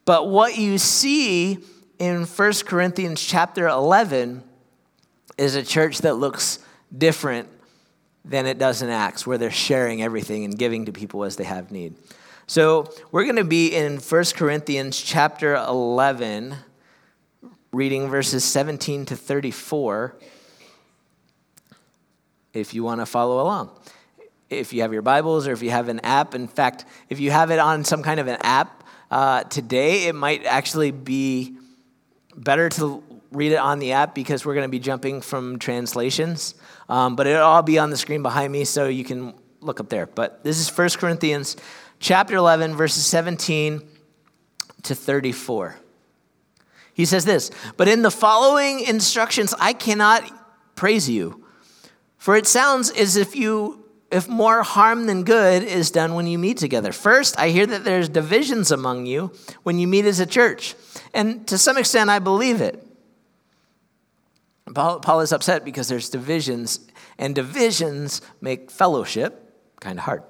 But 0.05 0.29
what 0.29 0.57
you 0.57 0.77
see 0.77 1.59
in 1.97 2.25
1 2.25 2.53
Corinthians 2.65 3.23
chapter 3.23 3.67
11 3.67 4.43
is 5.37 5.55
a 5.55 5.63
church 5.63 5.99
that 5.99 6.15
looks 6.15 6.59
different 6.95 7.49
than 8.25 8.47
it 8.47 8.57
does 8.57 8.81
in 8.81 8.89
Acts, 8.89 9.25
where 9.25 9.37
they're 9.37 9.51
sharing 9.51 10.01
everything 10.01 10.43
and 10.43 10.57
giving 10.57 10.85
to 10.85 10.91
people 10.91 11.23
as 11.23 11.35
they 11.35 11.43
have 11.43 11.71
need. 11.71 11.95
So 12.47 12.91
we're 13.11 13.23
going 13.23 13.37
to 13.37 13.43
be 13.43 13.73
in 13.75 13.97
1 13.97 14.23
Corinthians 14.35 14.99
chapter 14.99 15.55
11, 15.55 16.55
reading 17.71 18.09
verses 18.09 18.43
17 18.43 19.05
to 19.07 19.15
34, 19.15 20.15
if 22.53 22.73
you 22.73 22.83
want 22.83 23.01
to 23.01 23.05
follow 23.05 23.41
along. 23.41 23.71
If 24.49 24.73
you 24.73 24.81
have 24.81 24.93
your 24.93 25.01
Bibles 25.01 25.47
or 25.47 25.53
if 25.53 25.61
you 25.61 25.71
have 25.71 25.89
an 25.89 25.99
app, 26.01 26.35
in 26.35 26.47
fact, 26.47 26.85
if 27.09 27.19
you 27.19 27.31
have 27.31 27.51
it 27.51 27.59
on 27.59 27.83
some 27.83 28.03
kind 28.03 28.19
of 28.19 28.27
an 28.27 28.37
app 28.41 28.83
uh, 29.11 29.43
today, 29.43 30.07
it 30.07 30.15
might 30.15 30.45
actually 30.45 30.91
be 30.91 31.55
better 32.35 32.69
to 32.69 33.03
read 33.31 33.51
it 33.51 33.59
on 33.59 33.79
the 33.79 33.91
app 33.91 34.15
because 34.15 34.45
we're 34.45 34.53
going 34.53 34.67
to 34.67 34.71
be 34.71 34.79
jumping 34.79 35.21
from 35.21 35.59
translations. 35.59 36.55
Um, 36.87 37.15
but 37.15 37.27
it'll 37.27 37.43
all 37.43 37.63
be 37.63 37.79
on 37.79 37.89
the 37.89 37.97
screen 37.97 38.21
behind 38.21 38.51
me, 38.51 38.65
so 38.65 38.87
you 38.87 39.03
can 39.03 39.33
look 39.61 39.79
up 39.79 39.89
there. 39.89 40.05
But 40.05 40.43
this 40.43 40.59
is 40.59 40.75
1 40.75 40.89
Corinthians 40.97 41.57
chapter 41.99 42.35
11, 42.35 42.75
verses 42.75 43.05
17 43.05 43.81
to 44.83 44.95
34. 44.95 45.77
He 46.93 47.05
says 47.05 47.25
this, 47.25 47.51
but 47.75 47.87
in 47.87 48.03
the 48.03 48.11
following 48.11 48.79
instructions, 48.79 49.53
I 49.59 49.73
cannot 49.73 50.23
praise 50.75 51.09
you. 51.09 51.45
For 52.17 52.35
it 52.35 52.47
sounds 52.47 52.89
as 52.91 53.15
if 53.17 53.35
you 53.35 53.85
if 54.11 54.29
more 54.29 54.63
harm 54.63 55.07
than 55.07 55.23
good 55.23 55.63
is 55.63 55.91
done 55.91 56.13
when 56.13 56.27
you 56.27 56.37
meet 56.37 56.57
together. 56.57 56.91
First, 56.91 57.37
I 57.39 57.49
hear 57.49 57.65
that 57.65 57.83
there's 57.83 58.07
divisions 58.07 58.71
among 58.71 59.07
you 59.07 59.31
when 59.63 59.79
you 59.79 59.87
meet 59.87 60.05
as 60.05 60.19
a 60.19 60.25
church. 60.25 60.75
And 61.13 61.45
to 61.47 61.57
some 61.57 61.77
extent, 61.77 62.09
I 62.09 62.19
believe 62.19 62.61
it. 62.61 62.84
Paul, 64.73 64.99
Paul 64.99 65.21
is 65.21 65.31
upset 65.31 65.63
because 65.63 65.87
there's 65.87 66.09
divisions, 66.09 66.79
and 67.17 67.35
divisions 67.35 68.21
make 68.41 68.71
fellowship 68.71 69.53
kind 69.79 69.99
of 69.99 70.05
hard. 70.05 70.23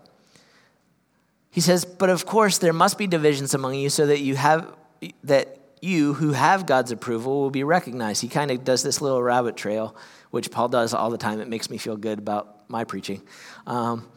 He 1.50 1.62
says, 1.62 1.86
But 1.86 2.10
of 2.10 2.26
course, 2.26 2.58
there 2.58 2.74
must 2.74 2.98
be 2.98 3.08
divisions 3.08 3.54
among 3.54 3.76
you 3.76 3.90
so 3.90 4.08
that 4.08 4.20
you 4.20 4.36
have 4.36 4.76
that 5.24 5.60
you 5.82 6.14
who 6.16 6.32
have 6.32 6.66
God's 6.66 6.92
approval 6.92 7.42
will 7.42 7.52
be 7.52 7.64
recognized. 7.64 8.22
He 8.22 8.28
kind 8.28 8.52
of 8.52 8.64
does 8.64 8.82
this 8.84 9.02
little 9.02 9.22
rabbit 9.22 9.56
trail, 9.56 9.96
which 10.32 10.52
Paul 10.52 10.68
does 10.68 10.94
all 10.94 11.10
the 11.10 11.18
time. 11.18 11.40
It 11.40 11.48
makes 11.48 11.70
me 11.70 11.78
feel 11.78 11.96
good 11.96 12.18
about 12.18 12.70
my 12.70 12.84
preaching. 12.84 13.22
Um, 13.68 14.10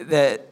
that 0.00 0.46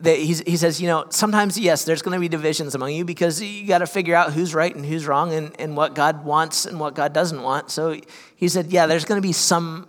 that 0.00 0.16
he 0.16 0.56
says, 0.56 0.80
you 0.80 0.86
know, 0.86 1.04
sometimes, 1.10 1.58
yes, 1.58 1.84
there's 1.84 2.00
going 2.00 2.14
to 2.14 2.20
be 2.20 2.28
divisions 2.28 2.74
among 2.74 2.92
you 2.92 3.04
because 3.04 3.42
you 3.42 3.66
got 3.66 3.78
to 3.78 3.86
figure 3.86 4.14
out 4.14 4.32
who's 4.32 4.54
right 4.54 4.74
and 4.74 4.84
who's 4.84 5.06
wrong 5.06 5.34
and, 5.34 5.54
and 5.60 5.76
what 5.76 5.94
God 5.94 6.24
wants 6.24 6.64
and 6.64 6.80
what 6.80 6.94
God 6.94 7.12
doesn't 7.12 7.42
want. 7.42 7.70
So 7.70 8.00
he 8.34 8.48
said, 8.48 8.72
yeah, 8.72 8.86
there's 8.86 9.04
going 9.04 9.20
to 9.20 9.26
be 9.26 9.32
some 9.32 9.86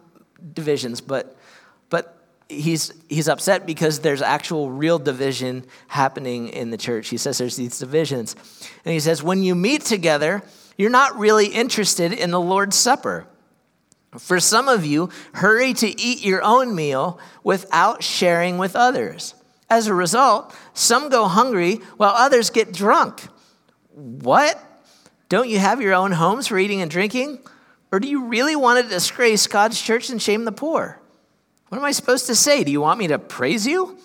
divisions, 0.54 1.00
but, 1.00 1.38
but 1.90 2.18
he's, 2.50 2.92
he's 3.08 3.30
upset 3.30 3.66
because 3.66 4.00
there's 4.00 4.22
actual 4.22 4.70
real 4.70 5.00
division 5.00 5.66
happening 5.88 6.50
in 6.50 6.72
the 6.72 6.78
church. 6.78 7.08
He 7.08 7.18
says 7.18 7.38
there's 7.38 7.56
these 7.56 7.80
divisions. 7.80 8.36
And 8.84 8.94
he 8.94 9.00
says, 9.00 9.24
when 9.24 9.44
you 9.44 9.56
meet 9.56 9.84
together, 9.84 10.44
you're 10.78 10.90
not 10.90 11.18
really 11.18 11.48
interested 11.48 12.12
in 12.12 12.32
the 12.32 12.40
Lord's 12.40 12.76
Supper. 12.76 13.28
For 14.18 14.42
some 14.42 14.68
of 14.68 14.86
you, 14.86 15.10
hurry 15.36 15.74
to 15.76 15.88
eat 16.02 16.26
your 16.26 16.44
own 16.44 16.76
meal 16.76 17.18
without 17.46 18.04
sharing 18.04 18.58
with 18.58 18.76
others. 18.76 19.36
As 19.72 19.88
a 19.88 19.94
result, 19.94 20.54
some 20.74 21.08
go 21.08 21.30
hungry 21.30 21.76
while 21.96 22.12
others 22.14 22.50
get 22.50 22.74
drunk. 22.74 23.22
What? 23.94 24.62
Don't 25.30 25.48
you 25.48 25.60
have 25.60 25.82
your 25.82 25.94
own 25.94 26.12
homes 26.12 26.48
for 26.48 26.60
eating 26.60 26.82
and 26.82 26.92
drinking? 26.92 27.40
Or 27.90 28.02
do 28.02 28.10
you 28.10 28.26
really 28.26 28.58
want 28.58 28.84
to 28.84 28.90
disgrace 28.90 29.48
God's 29.48 29.82
church 29.82 30.10
and 30.10 30.22
shame 30.22 30.44
the 30.44 30.52
poor? 30.52 31.00
What 31.70 31.78
am 31.78 31.86
I 31.86 31.94
supposed 31.94 32.28
to 32.28 32.36
say? 32.36 32.66
Do 32.66 32.72
you 32.72 32.82
want 32.82 33.00
me 33.00 33.08
to 33.08 33.18
praise 33.18 33.66
you? 33.66 33.98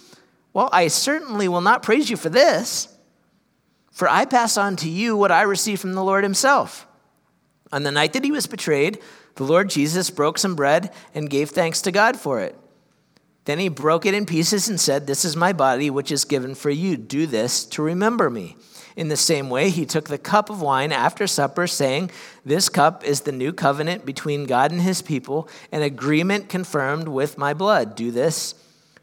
Well, 0.53 0.69
I 0.73 0.87
certainly 0.87 1.49
will 1.49 1.61
not 1.61 1.83
praise 1.83 2.09
you 2.09 2.17
for 2.17 2.29
this, 2.29 2.87
for 3.91 4.09
I 4.09 4.25
pass 4.25 4.57
on 4.57 4.77
to 4.77 4.89
you 4.89 5.17
what 5.17 5.33
I 5.33 5.43
received 5.43 5.81
from 5.81 5.95
the 5.95 6.05
Lord 6.05 6.23
Himself. 6.23 6.87
On 7.73 7.83
the 7.83 7.91
night 7.91 8.13
that 8.13 8.23
He 8.23 8.31
was 8.31 8.47
betrayed, 8.47 9.01
the 9.35 9.43
Lord 9.43 9.69
Jesus 9.69 10.11
broke 10.11 10.39
some 10.39 10.55
bread 10.55 10.95
and 11.13 11.29
gave 11.29 11.51
thanks 11.51 11.83
to 11.83 11.91
God 11.91 12.17
for 12.17 12.41
it. 12.41 12.57
Then 13.47 13.59
He 13.59 13.69
broke 13.69 14.05
it 14.07 14.15
in 14.15 14.27
pieces 14.27 14.69
and 14.69 14.79
said, 14.79 15.07
This 15.07 15.25
is 15.25 15.35
my 15.35 15.53
body, 15.53 15.89
which 15.89 16.13
is 16.13 16.25
given 16.25 16.55
for 16.55 16.71
you. 16.71 16.97
Do 16.97 17.27
this 17.27 17.65
to 17.67 17.83
remember 17.83 18.29
me. 18.29 18.57
In 18.97 19.09
the 19.09 19.17
same 19.17 19.51
way, 19.51 19.69
he 19.69 19.85
took 19.85 20.09
the 20.09 20.17
cup 20.17 20.49
of 20.49 20.63
wine 20.63 20.91
after 20.91 21.27
supper, 21.27 21.67
saying, 21.67 22.11
This 22.47 22.71
cup 22.71 23.05
is 23.05 23.21
the 23.21 23.33
new 23.33 23.53
covenant 23.53 24.07
between 24.07 24.45
God 24.45 24.73
and 24.73 24.81
his 24.81 25.03
people, 25.03 25.49
an 25.71 25.83
agreement 25.83 26.49
confirmed 26.49 27.07
with 27.07 27.37
my 27.37 27.53
blood. 27.53 27.95
Do 27.95 28.11
this 28.11 28.55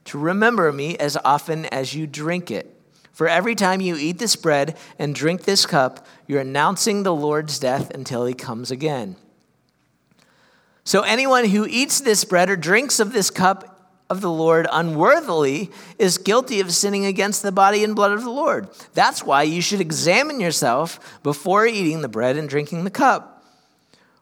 to 0.05 0.17
remember 0.17 0.71
me 0.71 0.97
as 0.97 1.15
often 1.23 1.65
as 1.67 1.93
you 1.93 2.07
drink 2.07 2.49
it. 2.49 2.75
For 3.11 3.27
every 3.27 3.53
time 3.53 3.81
you 3.81 3.95
eat 3.95 4.17
this 4.17 4.35
bread 4.35 4.75
and 4.97 5.13
drink 5.13 5.43
this 5.43 5.67
cup, 5.67 6.05
you're 6.25 6.41
announcing 6.41 7.03
the 7.03 7.13
Lord's 7.13 7.59
death 7.59 7.91
until 7.91 8.25
he 8.25 8.33
comes 8.33 8.71
again. 8.71 9.15
So, 10.83 11.03
anyone 11.03 11.45
who 11.45 11.67
eats 11.69 12.01
this 12.01 12.25
bread 12.25 12.49
or 12.49 12.55
drinks 12.55 12.99
of 12.99 13.13
this 13.13 13.29
cup 13.29 13.72
of 14.09 14.21
the 14.21 14.31
Lord 14.31 14.67
unworthily 14.71 15.71
is 15.97 16.17
guilty 16.17 16.59
of 16.59 16.71
sinning 16.71 17.05
against 17.05 17.41
the 17.41 17.51
body 17.51 17.83
and 17.83 17.95
blood 17.95 18.11
of 18.11 18.23
the 18.23 18.29
Lord. 18.29 18.69
That's 18.93 19.23
why 19.23 19.43
you 19.43 19.61
should 19.61 19.81
examine 19.81 20.39
yourself 20.39 21.21
before 21.23 21.65
eating 21.65 22.01
the 22.01 22.07
bread 22.07 22.37
and 22.37 22.47
drinking 22.47 22.83
the 22.83 22.89
cup. 22.89 23.43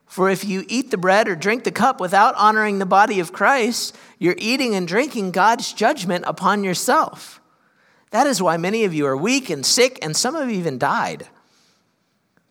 For 0.05 0.29
if 0.29 0.43
you 0.43 0.65
eat 0.67 0.91
the 0.91 0.97
bread 0.97 1.27
or 1.27 1.35
drink 1.35 1.63
the 1.63 1.71
cup 1.71 2.01
without 2.01 2.35
honoring 2.35 2.79
the 2.79 2.85
body 2.85 3.19
of 3.19 3.31
Christ, 3.31 3.95
you're 4.19 4.35
eating 4.37 4.75
and 4.75 4.87
drinking 4.87 5.31
God's 5.31 5.71
judgment 5.71 6.25
upon 6.27 6.63
yourself. 6.63 7.39
That 8.11 8.27
is 8.27 8.41
why 8.41 8.57
many 8.57 8.83
of 8.83 8.93
you 8.93 9.05
are 9.05 9.15
weak 9.15 9.49
and 9.49 9.65
sick, 9.65 9.97
and 10.01 10.15
some 10.15 10.35
have 10.35 10.51
even 10.51 10.77
died. 10.77 11.27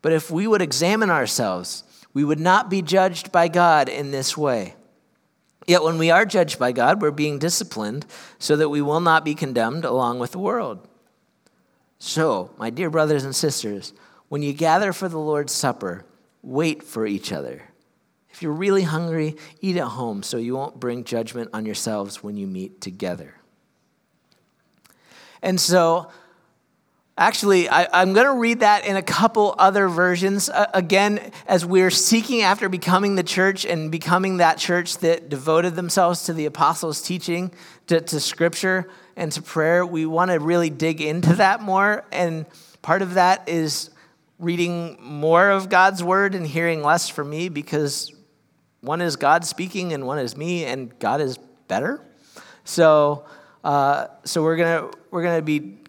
But 0.01 0.11
if 0.11 0.31
we 0.31 0.47
would 0.47 0.61
examine 0.61 1.11
ourselves, 1.11 1.83
we 2.13 2.23
would 2.23 2.39
not 2.39 2.69
be 2.69 2.81
judged 2.81 3.31
by 3.31 3.47
God 3.47 3.87
in 3.87 4.09
this 4.09 4.35
way. 4.35 4.73
Yet 5.67 5.83
when 5.83 5.97
we 5.97 6.09
are 6.09 6.25
judged 6.25 6.57
by 6.57 6.71
God, 6.71 7.01
we're 7.01 7.11
being 7.11 7.39
disciplined 7.39 8.05
so 8.39 8.55
that 8.55 8.69
we 8.69 8.81
will 8.81 8.99
not 8.99 9.23
be 9.23 9.35
condemned 9.35 9.85
along 9.85 10.19
with 10.19 10.31
the 10.31 10.39
world. 10.39 10.87
So, 11.99 12.51
my 12.57 12.71
dear 12.71 12.89
brothers 12.89 13.23
and 13.23 13.35
sisters, 13.35 13.93
when 14.27 14.41
you 14.41 14.53
gather 14.53 14.91
for 14.91 15.07
the 15.07 15.19
Lord's 15.19 15.53
Supper, 15.53 16.03
wait 16.41 16.81
for 16.81 17.05
each 17.05 17.31
other. 17.31 17.61
If 18.31 18.41
you're 18.41 18.53
really 18.53 18.83
hungry, 18.83 19.37
eat 19.59 19.77
at 19.77 19.87
home 19.87 20.23
so 20.23 20.37
you 20.37 20.55
won't 20.55 20.79
bring 20.79 21.03
judgment 21.03 21.51
on 21.53 21.65
yourselves 21.65 22.23
when 22.23 22.37
you 22.37 22.47
meet 22.47 22.81
together. 22.81 23.35
And 25.43 25.59
so, 25.59 26.09
Actually, 27.21 27.69
I, 27.69 28.01
am 28.01 28.13
going 28.13 28.25
to 28.25 28.33
read 28.33 28.61
that 28.61 28.83
in 28.83 28.95
a 28.95 29.03
couple 29.03 29.53
other 29.59 29.87
versions. 29.87 30.49
Uh, 30.49 30.65
again, 30.73 31.31
as 31.45 31.63
we're 31.63 31.91
seeking 31.91 32.41
after 32.41 32.67
becoming 32.67 33.13
the 33.13 33.21
church 33.21 33.63
and 33.63 33.91
becoming 33.91 34.37
that 34.37 34.57
church 34.57 34.97
that 34.97 35.29
devoted 35.29 35.75
themselves 35.75 36.23
to 36.23 36.33
the 36.33 36.47
apostles' 36.47 36.99
teaching, 36.99 37.51
to, 37.85 38.01
to 38.01 38.19
scripture, 38.19 38.89
and 39.15 39.31
to 39.33 39.41
prayer, 39.43 39.85
we 39.85 40.07
want 40.07 40.31
to 40.31 40.39
really 40.39 40.71
dig 40.71 40.99
into 40.99 41.35
that 41.35 41.61
more. 41.61 42.03
And 42.11 42.47
part 42.81 43.03
of 43.03 43.13
that 43.13 43.47
is 43.47 43.91
reading 44.39 44.97
more 44.99 45.51
of 45.51 45.69
God's 45.69 46.03
word 46.03 46.33
and 46.33 46.47
hearing 46.47 46.81
less 46.81 47.07
from 47.07 47.29
me 47.29 47.49
because 47.49 48.11
one 48.79 48.99
is 48.99 49.15
God 49.15 49.45
speaking 49.45 49.93
and 49.93 50.07
one 50.07 50.17
is 50.17 50.35
me, 50.35 50.65
and 50.65 50.97
God 50.97 51.21
is 51.21 51.37
better. 51.67 52.03
So, 52.63 53.25
uh, 53.63 54.07
so 54.23 54.41
we're 54.41 54.57
gonna 54.57 54.89
we're 55.11 55.21
gonna 55.21 55.43
be 55.43 55.80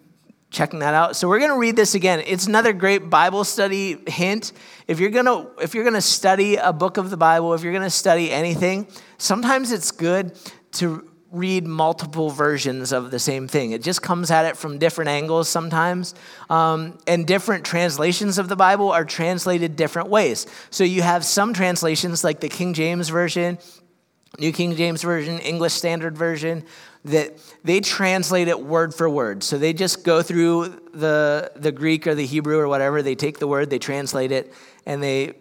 checking 0.53 0.79
that 0.79 0.93
out. 0.93 1.17
So 1.17 1.27
we're 1.27 1.39
going 1.39 1.51
to 1.51 1.57
read 1.57 1.75
this 1.75 1.95
again. 1.95 2.23
It's 2.25 2.47
another 2.47 2.71
great 2.71 3.09
Bible 3.09 3.43
study 3.43 3.97
hint. 4.07 4.53
If 4.87 4.99
you're 4.99 5.09
going 5.09 5.25
to 5.25 5.49
if 5.61 5.73
you're 5.73 5.83
going 5.83 5.95
to 5.95 6.01
study 6.01 6.55
a 6.55 6.71
book 6.71 6.97
of 6.97 7.09
the 7.09 7.17
Bible, 7.17 7.53
if 7.53 7.63
you're 7.63 7.73
going 7.73 7.83
to 7.83 7.89
study 7.89 8.31
anything, 8.31 8.87
sometimes 9.17 9.71
it's 9.71 9.91
good 9.91 10.37
to 10.73 11.09
read 11.31 11.65
multiple 11.65 12.29
versions 12.29 12.91
of 12.91 13.09
the 13.09 13.17
same 13.17 13.47
thing. 13.47 13.71
It 13.71 13.81
just 13.81 14.03
comes 14.03 14.29
at 14.29 14.45
it 14.45 14.55
from 14.55 14.77
different 14.77 15.09
angles 15.09 15.49
sometimes. 15.49 16.13
Um, 16.47 16.99
and 17.07 17.25
different 17.25 17.65
translations 17.65 18.37
of 18.37 18.47
the 18.49 18.55
Bible 18.55 18.91
are 18.91 19.03
translated 19.03 19.75
different 19.75 20.09
ways. 20.09 20.45
So 20.69 20.83
you 20.83 21.01
have 21.01 21.25
some 21.25 21.53
translations 21.53 22.23
like 22.23 22.39
the 22.39 22.49
King 22.49 22.75
James 22.75 23.09
Version, 23.09 23.57
New 24.37 24.51
King 24.51 24.75
James 24.75 25.01
Version, 25.01 25.39
English 25.39 25.73
Standard 25.73 26.15
Version, 26.15 26.65
that 27.05 27.37
they 27.63 27.81
translate 27.81 28.47
it 28.47 28.59
word 28.59 28.93
for 28.93 29.09
word. 29.09 29.43
So 29.43 29.57
they 29.57 29.73
just 29.73 30.03
go 30.03 30.21
through 30.21 30.69
the, 30.93 31.51
the 31.55 31.71
Greek 31.71 32.07
or 32.07 32.15
the 32.15 32.25
Hebrew 32.25 32.57
or 32.57 32.67
whatever, 32.67 33.01
they 33.01 33.15
take 33.15 33.39
the 33.39 33.47
word, 33.47 33.69
they 33.69 33.79
translate 33.79 34.31
it, 34.31 34.53
and 34.85 35.03
they, 35.03 35.33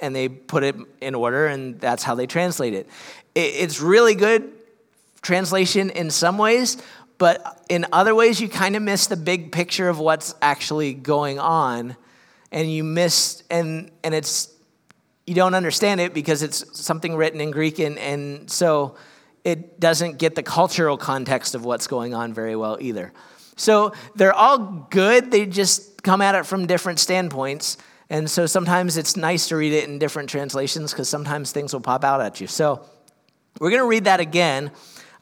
and 0.00 0.16
they 0.16 0.28
put 0.28 0.64
it 0.64 0.76
in 1.00 1.14
order, 1.14 1.46
and 1.46 1.78
that's 1.78 2.02
how 2.02 2.14
they 2.14 2.26
translate 2.26 2.74
it. 2.74 2.88
it 3.34 3.40
it's 3.40 3.80
really 3.80 4.14
good 4.14 4.50
translation 5.20 5.90
in 5.90 6.10
some 6.10 6.38
ways, 6.38 6.78
but 7.18 7.62
in 7.68 7.86
other 7.92 8.14
ways, 8.14 8.40
you 8.40 8.48
kind 8.48 8.74
of 8.74 8.82
miss 8.82 9.06
the 9.06 9.16
big 9.16 9.52
picture 9.52 9.88
of 9.88 9.98
what's 9.98 10.34
actually 10.40 10.94
going 10.94 11.38
on, 11.38 11.96
and 12.50 12.72
you 12.72 12.82
miss, 12.82 13.42
and, 13.50 13.90
and 14.02 14.14
it's, 14.14 14.48
you 15.26 15.34
don't 15.34 15.54
understand 15.54 16.00
it 16.00 16.14
because 16.14 16.42
it's 16.42 16.78
something 16.78 17.14
written 17.14 17.42
in 17.42 17.50
Greek, 17.50 17.78
and, 17.78 17.98
and 17.98 18.50
so 18.50 18.96
it 19.44 19.78
doesn't 19.78 20.18
get 20.18 20.34
the 20.34 20.42
cultural 20.42 20.96
context 20.96 21.54
of 21.54 21.64
what's 21.64 21.86
going 21.86 22.14
on 22.14 22.32
very 22.32 22.56
well 22.56 22.78
either. 22.80 23.12
So 23.56 23.92
they're 24.16 24.32
all 24.32 24.88
good, 24.90 25.30
they 25.30 25.46
just 25.46 26.02
come 26.02 26.20
at 26.20 26.34
it 26.34 26.46
from 26.46 26.66
different 26.66 26.98
standpoints. 26.98 27.76
And 28.10 28.30
so 28.30 28.46
sometimes 28.46 28.96
it's 28.96 29.16
nice 29.16 29.48
to 29.48 29.56
read 29.56 29.72
it 29.72 29.88
in 29.88 29.98
different 29.98 30.28
translations 30.28 30.92
because 30.92 31.08
sometimes 31.08 31.52
things 31.52 31.72
will 31.72 31.80
pop 31.80 32.04
out 32.04 32.20
at 32.20 32.40
you. 32.40 32.46
So 32.46 32.84
we're 33.60 33.70
going 33.70 33.82
to 33.82 33.88
read 33.88 34.04
that 34.04 34.20
again. 34.20 34.70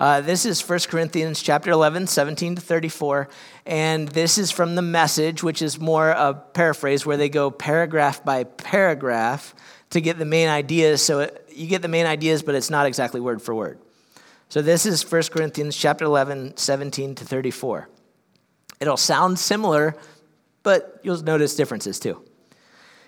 Uh, 0.00 0.20
this 0.20 0.44
is 0.44 0.66
1 0.68 0.80
Corinthians 0.88 1.40
chapter 1.42 1.70
11, 1.70 2.08
17 2.08 2.56
to 2.56 2.60
34. 2.60 3.28
And 3.66 4.08
this 4.08 4.36
is 4.36 4.50
from 4.50 4.74
the 4.74 4.82
message, 4.82 5.44
which 5.44 5.62
is 5.62 5.78
more 5.78 6.10
a 6.10 6.34
paraphrase 6.34 7.06
where 7.06 7.16
they 7.16 7.28
go 7.28 7.50
paragraph 7.50 8.24
by 8.24 8.44
paragraph 8.44 9.54
to 9.90 10.00
get 10.00 10.18
the 10.18 10.24
main 10.24 10.48
ideas. 10.48 11.02
So 11.02 11.20
it, 11.20 11.48
you 11.54 11.68
get 11.68 11.82
the 11.82 11.88
main 11.88 12.06
ideas, 12.06 12.42
but 12.42 12.56
it's 12.56 12.70
not 12.70 12.86
exactly 12.86 13.20
word 13.20 13.42
for 13.42 13.54
word. 13.54 13.78
So 14.52 14.60
this 14.60 14.84
is 14.84 15.10
1 15.10 15.22
Corinthians 15.30 15.74
chapter 15.74 16.04
11, 16.04 16.58
17 16.58 17.14
to 17.14 17.24
34. 17.24 17.88
It'll 18.80 18.98
sound 18.98 19.38
similar 19.38 19.96
but 20.62 21.00
you'll 21.02 21.22
notice 21.22 21.56
differences 21.56 21.98
too. 21.98 22.22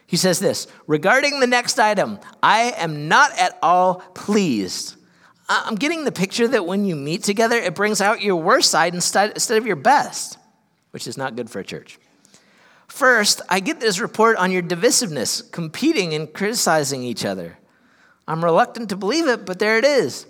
He 0.07 0.17
says 0.17 0.39
this 0.39 0.67
regarding 0.87 1.41
the 1.41 1.47
next 1.47 1.79
item, 1.79 2.19
I 2.43 2.73
am 2.79 3.09
not 3.09 3.39
at 3.39 3.59
all 3.63 3.97
pleased. 4.15 4.95
I'm 5.47 5.75
getting 5.75 6.05
the 6.05 6.13
picture 6.13 6.49
that 6.49 6.65
when 6.65 6.87
you 6.87 6.97
meet 6.97 7.25
together, 7.25 7.57
it 7.57 7.75
brings 7.75 8.01
out 8.01 8.23
your 8.23 8.37
worst 8.37 8.71
side 8.71 8.95
instead, 8.95 9.37
of 9.37 9.67
your 9.67 9.77
best, 9.77 10.39
which 10.93 11.07
is 11.07 11.19
not 11.19 11.37
good 11.37 11.51
for 11.51 11.59
a 11.59 11.65
church. 11.65 11.99
First, 12.89 13.43
I 13.51 13.61
get 13.61 13.81
this 13.81 14.01
report 14.01 14.39
on 14.39 14.51
your 14.51 14.63
divisiveness, 14.63 15.53
competing 15.53 16.15
and 16.15 16.33
criticizing 16.33 17.03
each 17.03 17.23
other. 17.23 17.59
I'm 18.27 18.43
reluctant 18.43 18.89
to 18.89 18.97
believe 18.97 19.29
it, 19.29 19.45
but 19.45 19.59
there 19.59 19.77
it 19.77 19.85
is. 19.85 20.25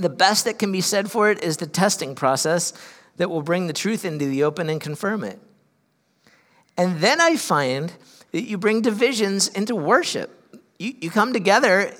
The 0.00 0.08
best 0.08 0.46
that 0.46 0.58
can 0.58 0.72
be 0.72 0.80
said 0.80 1.10
for 1.10 1.30
it 1.30 1.44
is 1.44 1.58
the 1.58 1.66
testing 1.66 2.14
process 2.14 2.72
that 3.18 3.28
will 3.28 3.42
bring 3.42 3.66
the 3.66 3.74
truth 3.74 4.06
into 4.06 4.24
the 4.24 4.44
open 4.44 4.70
and 4.70 4.80
confirm 4.80 5.24
it. 5.24 5.38
And 6.78 7.00
then 7.00 7.20
I 7.20 7.36
find 7.36 7.92
that 8.32 8.44
you 8.44 8.56
bring 8.56 8.80
divisions 8.80 9.48
into 9.48 9.76
worship. 9.76 10.30
You, 10.78 10.94
you 11.02 11.10
come 11.10 11.34
together, 11.34 11.92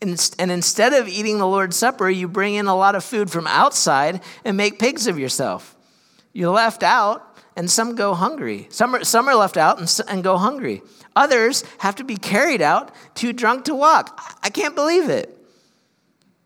and, 0.00 0.34
and 0.38 0.50
instead 0.50 0.94
of 0.94 1.06
eating 1.06 1.36
the 1.36 1.46
Lord's 1.46 1.76
Supper, 1.76 2.08
you 2.08 2.28
bring 2.28 2.54
in 2.54 2.66
a 2.66 2.74
lot 2.74 2.94
of 2.94 3.04
food 3.04 3.30
from 3.30 3.46
outside 3.46 4.22
and 4.42 4.56
make 4.56 4.78
pigs 4.78 5.06
of 5.06 5.18
yourself. 5.18 5.76
You're 6.32 6.54
left 6.54 6.82
out, 6.82 7.36
and 7.56 7.70
some 7.70 7.94
go 7.94 8.14
hungry. 8.14 8.68
Some 8.70 8.94
are, 8.94 9.04
some 9.04 9.28
are 9.28 9.36
left 9.36 9.58
out 9.58 9.78
and, 9.78 10.00
and 10.08 10.24
go 10.24 10.38
hungry. 10.38 10.80
Others 11.14 11.62
have 11.80 11.96
to 11.96 12.04
be 12.04 12.16
carried 12.16 12.62
out, 12.62 12.90
too 13.14 13.34
drunk 13.34 13.66
to 13.66 13.74
walk. 13.74 14.18
I 14.42 14.48
can't 14.48 14.74
believe 14.74 15.10
it. 15.10 15.33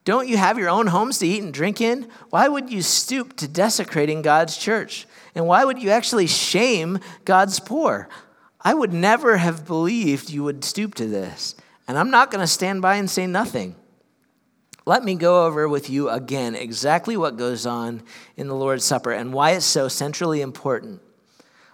Don't 0.08 0.26
you 0.26 0.38
have 0.38 0.56
your 0.56 0.70
own 0.70 0.86
homes 0.86 1.18
to 1.18 1.26
eat 1.26 1.42
and 1.42 1.52
drink 1.52 1.82
in? 1.82 2.08
Why 2.30 2.48
would 2.48 2.72
you 2.72 2.80
stoop 2.80 3.36
to 3.36 3.46
desecrating 3.46 4.22
God's 4.22 4.56
church? 4.56 5.06
And 5.34 5.46
why 5.46 5.66
would 5.66 5.82
you 5.82 5.90
actually 5.90 6.26
shame 6.26 7.00
God's 7.26 7.60
poor? 7.60 8.08
I 8.58 8.72
would 8.72 8.94
never 8.94 9.36
have 9.36 9.66
believed 9.66 10.30
you 10.30 10.44
would 10.44 10.64
stoop 10.64 10.94
to 10.94 11.06
this. 11.06 11.54
And 11.86 11.98
I'm 11.98 12.10
not 12.10 12.30
going 12.30 12.40
to 12.40 12.46
stand 12.46 12.80
by 12.80 12.94
and 12.94 13.10
say 13.10 13.26
nothing. 13.26 13.76
Let 14.86 15.04
me 15.04 15.14
go 15.14 15.44
over 15.44 15.68
with 15.68 15.90
you 15.90 16.08
again 16.08 16.54
exactly 16.54 17.18
what 17.18 17.36
goes 17.36 17.66
on 17.66 18.00
in 18.34 18.48
the 18.48 18.54
Lord's 18.54 18.86
Supper 18.86 19.12
and 19.12 19.34
why 19.34 19.50
it's 19.50 19.66
so 19.66 19.88
centrally 19.88 20.40
important. 20.40 21.02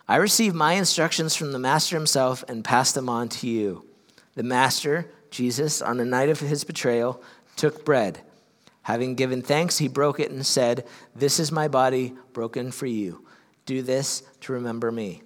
I 0.08 0.16
received 0.16 0.56
my 0.56 0.72
instructions 0.72 1.36
from 1.36 1.52
the 1.52 1.60
Master 1.60 1.94
himself 1.94 2.42
and 2.48 2.64
passed 2.64 2.96
them 2.96 3.08
on 3.08 3.28
to 3.28 3.46
you. 3.46 3.86
The 4.34 4.42
Master, 4.42 5.08
Jesus, 5.30 5.80
on 5.80 5.98
the 5.98 6.04
night 6.04 6.30
of 6.30 6.40
his 6.40 6.64
betrayal, 6.64 7.22
took 7.56 7.84
bread. 7.84 8.20
Having 8.82 9.14
given 9.14 9.42
thanks, 9.42 9.78
he 9.78 9.88
broke 9.88 10.20
it 10.20 10.30
and 10.30 10.44
said, 10.44 10.86
This 11.14 11.40
is 11.40 11.50
my 11.50 11.68
body 11.68 12.14
broken 12.32 12.70
for 12.70 12.86
you. 12.86 13.24
Do 13.66 13.82
this 13.82 14.22
to 14.40 14.52
remember 14.52 14.92
me. 14.92 15.22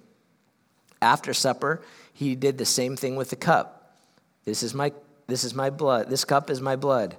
After 1.01 1.33
supper, 1.33 1.81
he 2.13 2.35
did 2.35 2.57
the 2.57 2.65
same 2.65 2.95
thing 2.95 3.15
with 3.15 3.29
the 3.29 3.35
cup. 3.35 3.97
This 4.45 4.63
is 4.63 4.73
my 4.73 4.91
this 5.27 5.43
is 5.43 5.53
my 5.53 5.69
blood. 5.69 6.09
This 6.09 6.25
cup 6.25 6.49
is 6.49 6.59
my 6.59 6.75
blood. 6.75 7.15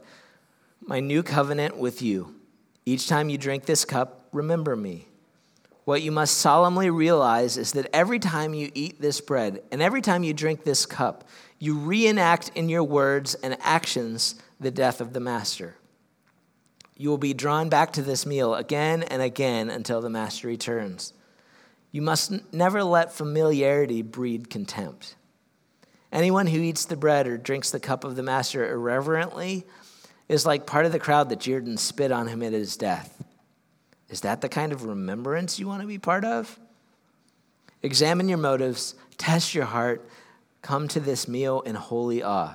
My 0.80 0.98
new 0.98 1.22
covenant 1.22 1.76
with 1.76 2.02
you. 2.02 2.34
Each 2.84 3.06
time 3.06 3.28
you 3.28 3.38
drink 3.38 3.66
this 3.66 3.84
cup, 3.84 4.26
remember 4.32 4.74
me. 4.74 5.06
What 5.84 6.02
you 6.02 6.10
must 6.10 6.38
solemnly 6.38 6.90
realize 6.90 7.56
is 7.56 7.72
that 7.72 7.88
every 7.92 8.18
time 8.18 8.52
you 8.52 8.70
eat 8.74 9.00
this 9.00 9.20
bread 9.20 9.62
and 9.70 9.80
every 9.80 10.00
time 10.00 10.24
you 10.24 10.34
drink 10.34 10.64
this 10.64 10.86
cup, 10.86 11.28
you 11.58 11.78
reenact 11.78 12.50
in 12.54 12.68
your 12.68 12.82
words 12.82 13.34
and 13.36 13.56
actions 13.60 14.34
the 14.60 14.70
death 14.70 15.00
of 15.00 15.12
the 15.12 15.20
Master. 15.20 15.76
You 16.96 17.08
will 17.08 17.18
be 17.18 17.32
drawn 17.32 17.70
back 17.70 17.94
to 17.94 18.02
this 18.02 18.26
meal 18.26 18.54
again 18.54 19.02
and 19.02 19.22
again 19.22 19.70
until 19.70 20.02
the 20.02 20.10
Master 20.10 20.46
returns. 20.46 21.14
You 21.90 22.02
must 22.02 22.52
never 22.52 22.84
let 22.84 23.12
familiarity 23.12 24.02
breed 24.02 24.50
contempt. 24.50 25.16
Anyone 26.12 26.46
who 26.46 26.60
eats 26.60 26.84
the 26.84 26.96
bread 26.96 27.26
or 27.26 27.38
drinks 27.38 27.70
the 27.70 27.80
cup 27.80 28.04
of 28.04 28.16
the 28.16 28.22
Master 28.22 28.70
irreverently 28.70 29.64
is 30.28 30.44
like 30.44 30.66
part 30.66 30.86
of 30.86 30.92
the 30.92 30.98
crowd 30.98 31.28
that 31.30 31.40
jeered 31.40 31.66
and 31.66 31.80
spit 31.80 32.12
on 32.12 32.28
him 32.28 32.42
at 32.42 32.52
his 32.52 32.76
death. 32.76 33.24
Is 34.08 34.20
that 34.20 34.40
the 34.40 34.48
kind 34.48 34.72
of 34.72 34.84
remembrance 34.84 35.58
you 35.58 35.66
want 35.66 35.80
to 35.80 35.88
be 35.88 35.98
part 35.98 36.24
of? 36.24 36.58
Examine 37.82 38.28
your 38.28 38.38
motives, 38.38 38.94
test 39.16 39.54
your 39.54 39.64
heart, 39.64 40.06
come 40.62 40.86
to 40.88 41.00
this 41.00 41.26
meal 41.26 41.62
in 41.62 41.76
holy 41.76 42.22
awe. 42.22 42.54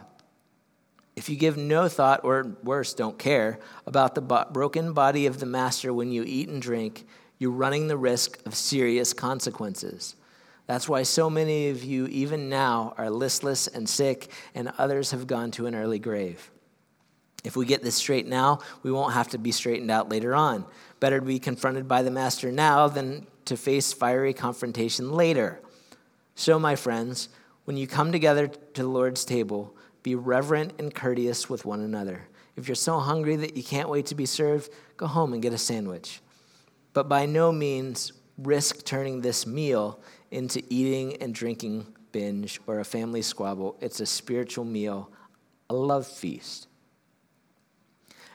If 1.15 1.29
you 1.29 1.37
give 1.37 1.55
no 1.55 1.87
thought, 1.87 2.21
or 2.23 2.57
worse, 2.63 2.93
don't 2.93 3.17
care, 3.17 3.59
about 3.85 4.15
the 4.15 4.21
broken 4.51 4.93
body 4.93 5.25
of 5.25 5.39
the 5.39 5.45
Master 5.45 5.93
when 5.93 6.11
you 6.11 6.23
eat 6.25 6.49
and 6.49 6.61
drink, 6.61 7.07
you're 7.37 7.51
running 7.51 7.87
the 7.87 7.97
risk 7.97 8.39
of 8.45 8.55
serious 8.55 9.13
consequences. 9.13 10.15
That's 10.67 10.89
why 10.89 11.03
so 11.03 11.29
many 11.29 11.69
of 11.69 11.83
you, 11.83 12.07
even 12.07 12.49
now, 12.49 12.95
are 12.97 13.09
listless 13.09 13.67
and 13.67 13.87
sick, 13.87 14.29
and 14.53 14.73
others 14.77 15.11
have 15.11 15.27
gone 15.27 15.51
to 15.51 15.67
an 15.67 15.75
early 15.75 15.99
grave. 15.99 16.51
If 17.43 17.55
we 17.55 17.65
get 17.65 17.83
this 17.83 17.95
straight 17.95 18.27
now, 18.27 18.59
we 18.81 18.91
won't 18.91 19.13
have 19.13 19.29
to 19.29 19.37
be 19.37 19.51
straightened 19.51 19.91
out 19.91 20.09
later 20.09 20.33
on. 20.33 20.65
Better 20.99 21.19
to 21.19 21.25
be 21.25 21.39
confronted 21.39 21.87
by 21.87 22.01
the 22.01 22.09
Master 22.09 22.51
now 22.51 22.87
than 22.87 23.27
to 23.45 23.55
face 23.55 23.93
fiery 23.93 24.33
confrontation 24.33 25.11
later. 25.11 25.61
So, 26.33 26.57
my 26.57 26.75
friends, 26.75 27.29
when 27.65 27.77
you 27.77 27.85
come 27.85 28.11
together 28.11 28.47
to 28.47 28.81
the 28.81 28.87
Lord's 28.87 29.23
table, 29.23 29.75
be 30.05 30.13
reverent 30.13 30.71
and 30.77 30.93
courteous 30.93 31.49
with 31.49 31.65
one 31.65 31.81
another. 31.81 32.27
If 32.55 32.67
you're 32.67 32.75
so 32.75 32.99
hungry 32.99 33.37
that 33.37 33.57
you 33.57 33.63
can't 33.63 33.89
wait 33.89 34.05
to 34.05 34.15
be 34.15 34.27
served, 34.27 34.69
go 34.97 35.07
home 35.07 35.33
and 35.33 35.41
get 35.41 35.51
a 35.51 35.57
sandwich. 35.57 36.21
But 36.93 37.09
by 37.09 37.25
no 37.25 37.51
means 37.51 38.13
risk 38.37 38.85
turning 38.85 39.21
this 39.21 39.47
meal 39.47 39.99
into 40.29 40.61
eating 40.69 41.19
and 41.23 41.33
drinking 41.33 41.87
binge 42.11 42.61
or 42.67 42.81
a 42.81 42.85
family 42.85 43.23
squabble. 43.23 43.77
It's 43.81 43.99
a 43.99 44.05
spiritual 44.05 44.63
meal, 44.63 45.09
a 45.71 45.73
love 45.73 46.05
feast. 46.05 46.67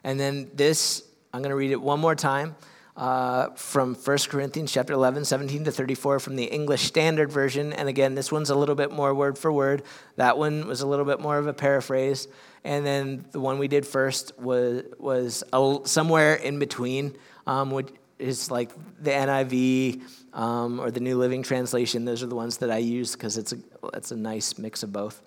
And 0.02 0.18
then 0.18 0.50
this, 0.52 1.04
I'm 1.32 1.40
going 1.40 1.50
to 1.50 1.56
read 1.56 1.70
it 1.70 1.80
one 1.80 2.00
more 2.00 2.16
time 2.16 2.56
uh, 3.00 3.48
from 3.54 3.94
1 3.94 4.18
Corinthians 4.28 4.70
chapter 4.70 4.92
11, 4.92 5.24
17 5.24 5.64
to 5.64 5.72
34 5.72 6.20
from 6.20 6.36
the 6.36 6.44
English 6.44 6.82
Standard 6.82 7.32
Version. 7.32 7.72
And 7.72 7.88
again, 7.88 8.14
this 8.14 8.30
one's 8.30 8.50
a 8.50 8.54
little 8.54 8.74
bit 8.74 8.92
more 8.92 9.14
word 9.14 9.38
for 9.38 9.50
word. 9.50 9.84
That 10.16 10.36
one 10.36 10.66
was 10.66 10.82
a 10.82 10.86
little 10.86 11.06
bit 11.06 11.18
more 11.18 11.38
of 11.38 11.46
a 11.46 11.54
paraphrase. 11.54 12.28
And 12.62 12.84
then 12.84 13.24
the 13.32 13.40
one 13.40 13.58
we 13.58 13.68
did 13.68 13.86
first 13.86 14.38
was, 14.38 14.82
was 14.98 15.42
a, 15.50 15.78
somewhere 15.84 16.34
in 16.34 16.58
between, 16.58 17.16
um, 17.46 17.70
which 17.70 17.88
is 18.18 18.50
like 18.50 18.70
the 19.02 19.12
NIV 19.12 20.02
um, 20.34 20.78
or 20.78 20.90
the 20.90 21.00
New 21.00 21.16
Living 21.16 21.42
Translation. 21.42 22.04
Those 22.04 22.22
are 22.22 22.26
the 22.26 22.36
ones 22.36 22.58
that 22.58 22.70
I 22.70 22.78
use 22.78 23.12
because 23.12 23.38
it's 23.38 23.54
a, 23.54 23.58
it's 23.94 24.10
a 24.10 24.16
nice 24.16 24.58
mix 24.58 24.82
of 24.82 24.92
both. 24.92 25.22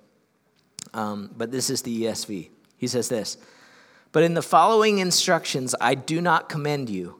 Um, 0.94 1.32
but 1.36 1.50
this 1.50 1.72
is 1.72 1.82
the 1.82 2.04
ESV. 2.04 2.52
He 2.78 2.88
says 2.88 3.10
this. 3.10 3.36
But 4.12 4.22
in 4.22 4.36
the 4.36 4.44
following 4.44 5.00
instructions, 5.00 5.74
I 5.82 5.96
do 5.96 6.22
not 6.22 6.50
commend 6.50 6.92
you, 6.92 7.20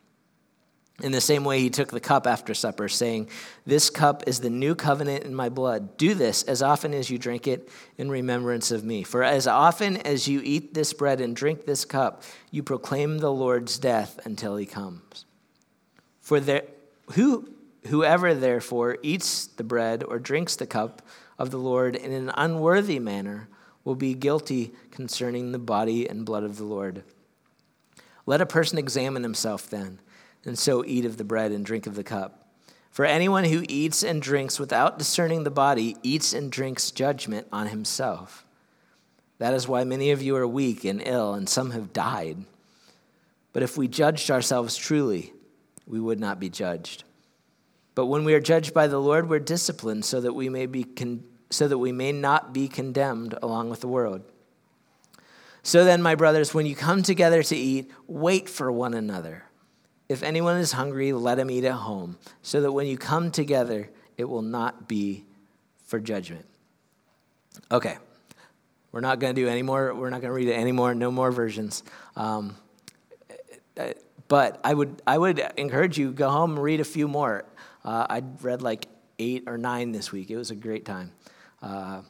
In 1.01 1.11
the 1.11 1.21
same 1.21 1.43
way, 1.43 1.59
he 1.59 1.69
took 1.69 1.89
the 1.89 1.99
cup 1.99 2.27
after 2.27 2.53
supper, 2.53 2.87
saying, 2.87 3.29
This 3.65 3.89
cup 3.89 4.23
is 4.27 4.39
the 4.39 4.49
new 4.49 4.75
covenant 4.75 5.23
in 5.23 5.33
my 5.33 5.49
blood. 5.49 5.97
Do 5.97 6.13
this 6.13 6.43
as 6.43 6.61
often 6.61 6.93
as 6.93 7.09
you 7.09 7.17
drink 7.17 7.47
it 7.47 7.69
in 7.97 8.11
remembrance 8.11 8.71
of 8.71 8.83
me. 8.83 9.03
For 9.03 9.23
as 9.23 9.47
often 9.47 9.97
as 9.97 10.27
you 10.27 10.41
eat 10.43 10.73
this 10.73 10.93
bread 10.93 11.19
and 11.19 11.35
drink 11.35 11.65
this 11.65 11.85
cup, 11.85 12.23
you 12.51 12.61
proclaim 12.61 13.17
the 13.17 13.31
Lord's 13.31 13.79
death 13.79 14.19
until 14.25 14.57
he 14.57 14.65
comes. 14.65 15.25
For 16.19 16.39
there, 16.39 16.63
who, 17.13 17.49
Whoever 17.87 18.33
therefore 18.33 18.97
eats 19.01 19.47
the 19.47 19.63
bread 19.63 20.03
or 20.03 20.19
drinks 20.19 20.55
the 20.55 20.67
cup 20.67 21.01
of 21.39 21.49
the 21.49 21.57
Lord 21.57 21.95
in 21.95 22.11
an 22.11 22.31
unworthy 22.35 22.99
manner 22.99 23.47
will 23.83 23.95
be 23.95 24.13
guilty 24.13 24.71
concerning 24.91 25.51
the 25.51 25.59
body 25.59 26.07
and 26.07 26.25
blood 26.25 26.43
of 26.43 26.57
the 26.57 26.63
Lord. 26.63 27.03
Let 28.27 28.41
a 28.41 28.45
person 28.45 28.77
examine 28.77 29.23
himself 29.23 29.67
then, 29.67 29.99
and 30.45 30.57
so 30.57 30.83
eat 30.85 31.05
of 31.05 31.17
the 31.17 31.23
bread 31.23 31.51
and 31.51 31.65
drink 31.65 31.87
of 31.87 31.95
the 31.95 32.03
cup. 32.03 32.47
For 32.89 33.05
anyone 33.05 33.45
who 33.45 33.63
eats 33.69 34.03
and 34.03 34.21
drinks 34.21 34.59
without 34.59 34.99
discerning 34.99 35.43
the 35.43 35.51
body 35.51 35.95
eats 36.03 36.33
and 36.33 36.51
drinks 36.51 36.91
judgment 36.91 37.47
on 37.51 37.67
himself. 37.67 38.45
That 39.37 39.53
is 39.53 39.67
why 39.67 39.83
many 39.85 40.11
of 40.11 40.21
you 40.21 40.35
are 40.35 40.47
weak 40.47 40.83
and 40.83 41.01
ill, 41.03 41.33
and 41.33 41.47
some 41.47 41.71
have 41.71 41.93
died. 41.93 42.37
But 43.53 43.63
if 43.63 43.77
we 43.77 43.87
judged 43.87 44.29
ourselves 44.29 44.75
truly, 44.75 45.33
we 45.87 45.99
would 45.99 46.19
not 46.19 46.39
be 46.39 46.49
judged. 46.49 47.03
But 47.95 48.05
when 48.05 48.23
we 48.23 48.33
are 48.33 48.39
judged 48.39 48.73
by 48.73 48.87
the 48.87 48.99
Lord, 48.99 49.29
we're 49.29 49.39
disciplined 49.39 50.05
so 50.05 50.21
that 50.21 50.33
we 50.33 50.49
may 50.49 50.65
be 50.65 50.83
con- 50.83 51.23
so 51.49 51.67
that 51.67 51.77
we 51.77 51.91
may 51.91 52.13
not 52.13 52.53
be 52.53 52.67
condemned 52.69 53.37
along 53.41 53.69
with 53.69 53.81
the 53.81 53.87
world. 53.87 54.21
So 55.63 55.83
then, 55.83 56.01
my 56.01 56.15
brothers, 56.15 56.53
when 56.53 56.65
you 56.65 56.75
come 56.75 57.03
together 57.03 57.43
to 57.43 57.55
eat, 57.55 57.91
wait 58.07 58.47
for 58.47 58.71
one 58.71 58.93
another. 58.93 59.43
If 60.11 60.23
anyone 60.23 60.57
is 60.57 60.73
hungry, 60.73 61.13
let 61.13 61.39
him 61.39 61.49
eat 61.49 61.63
at 61.63 61.71
home, 61.71 62.17
so 62.41 62.59
that 62.61 62.71
when 62.73 62.85
you 62.85 62.97
come 62.97 63.31
together, 63.31 63.89
it 64.17 64.25
will 64.25 64.41
not 64.41 64.87
be 64.87 65.23
for 65.85 66.01
judgment. 66.01 66.45
Okay, 67.71 67.97
we're 68.91 68.99
not 68.99 69.19
going 69.19 69.33
to 69.33 69.41
do 69.41 69.47
any 69.47 69.61
more, 69.61 69.93
we're 69.95 70.09
not 70.09 70.19
going 70.19 70.29
to 70.29 70.33
read 70.33 70.49
it 70.49 70.59
anymore, 70.59 70.93
no 70.93 71.11
more 71.11 71.31
versions. 71.31 71.83
Um, 72.17 72.57
but 74.27 74.59
I 74.65 74.73
would, 74.73 75.01
I 75.07 75.17
would 75.17 75.39
encourage 75.55 75.97
you, 75.97 76.11
go 76.11 76.29
home 76.29 76.51
and 76.51 76.63
read 76.63 76.81
a 76.81 76.85
few 76.85 77.07
more. 77.07 77.45
Uh, 77.85 78.05
I 78.09 78.21
read 78.41 78.61
like 78.61 78.87
eight 79.17 79.43
or 79.47 79.57
nine 79.57 79.93
this 79.93 80.11
week. 80.11 80.29
It 80.29 80.37
was 80.37 80.51
a 80.51 80.55
great 80.55 80.83
time. 80.83 81.13
Uh, 81.61 82.01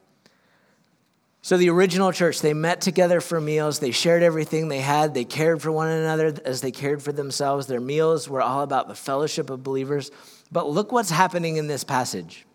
so, 1.43 1.57
the 1.57 1.69
original 1.69 2.11
church, 2.11 2.41
they 2.41 2.53
met 2.53 2.81
together 2.81 3.19
for 3.19 3.41
meals. 3.41 3.79
They 3.79 3.89
shared 3.89 4.21
everything 4.21 4.67
they 4.67 4.79
had. 4.79 5.15
They 5.15 5.25
cared 5.25 5.59
for 5.59 5.71
one 5.71 5.87
another 5.87 6.35
as 6.45 6.61
they 6.61 6.69
cared 6.69 7.01
for 7.01 7.11
themselves. 7.11 7.65
Their 7.65 7.81
meals 7.81 8.29
were 8.29 8.43
all 8.43 8.61
about 8.61 8.87
the 8.87 8.93
fellowship 8.93 9.49
of 9.49 9.63
believers. 9.63 10.11
But 10.51 10.69
look 10.69 10.91
what's 10.91 11.09
happening 11.09 11.57
in 11.57 11.65
this 11.65 11.83
passage. 11.83 12.45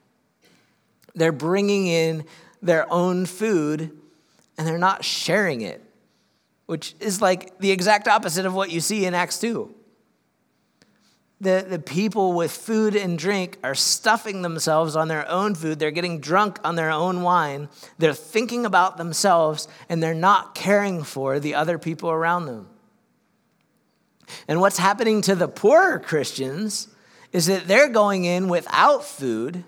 They're 1.17 1.33
bringing 1.33 1.89
in 1.89 2.27
their 2.63 2.91
own 2.93 3.27
food 3.27 3.91
and 4.57 4.67
they're 4.67 4.79
not 4.79 5.05
sharing 5.05 5.63
it, 5.63 5.83
which 6.67 6.95
is 7.01 7.21
like 7.21 7.59
the 7.59 7.73
exact 7.73 8.07
opposite 8.07 8.47
of 8.47 8.55
what 8.55 8.71
you 8.71 8.81
see 8.81 9.05
in 9.05 9.15
Acts 9.15 9.41
2 9.41 9.75
the, 11.41 11.67
the 11.69 11.79
people 11.79 12.33
with 12.33 12.51
food 12.51 12.97
and 12.97 13.19
drink 13.19 13.59
are 13.63 13.75
stuffing 13.75 14.41
themselves 14.41 14.97
on 14.97 15.09
their 15.09 15.29
own 15.29 15.55
food. 15.55 15.79
They're 15.79 15.91
getting 15.91 16.19
drunk 16.19 16.59
on 16.65 16.77
their 16.77 16.91
own 16.91 17.23
wine. 17.23 17.69
They're 17.99 18.15
thinking 18.15 18.65
about 18.65 18.97
themselves 18.97 19.69
and 19.89 20.03
they're 20.03 20.15
not 20.15 20.55
caring 20.55 21.03
for 21.03 21.39
the 21.39 21.55
other 21.55 21.79
people 21.79 22.11
around 22.11 22.47
them. 22.47 22.69
And 24.49 24.61
what's 24.61 24.79
happening 24.79 25.21
to 25.23 25.35
the 25.35 25.47
poorer 25.49 25.99
Christians 25.99 26.89
is 27.33 27.47
that 27.47 27.69
they're 27.69 27.89
going 27.89 28.25
in 28.25 28.49
without 28.49 29.05
food, 29.05 29.63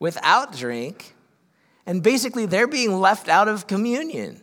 without 0.00 0.56
drink, 0.56 1.14
and 1.86 2.02
basically 2.02 2.44
they're 2.44 2.66
being 2.66 3.00
left 3.00 3.28
out 3.28 3.48
of 3.48 3.66
communion. 3.66 4.42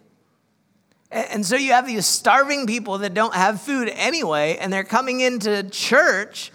And 1.15 1.45
so 1.45 1.55
you 1.55 1.71
have 1.71 1.87
these 1.87 2.05
starving 2.05 2.67
people 2.67 2.97
that 2.97 3.13
don't 3.13 3.33
have 3.33 3.61
food 3.61 3.87
anyway, 3.87 4.57
and 4.59 4.71
they're 4.71 4.83
coming 4.83 5.21
into 5.21 5.63
church 5.63 6.51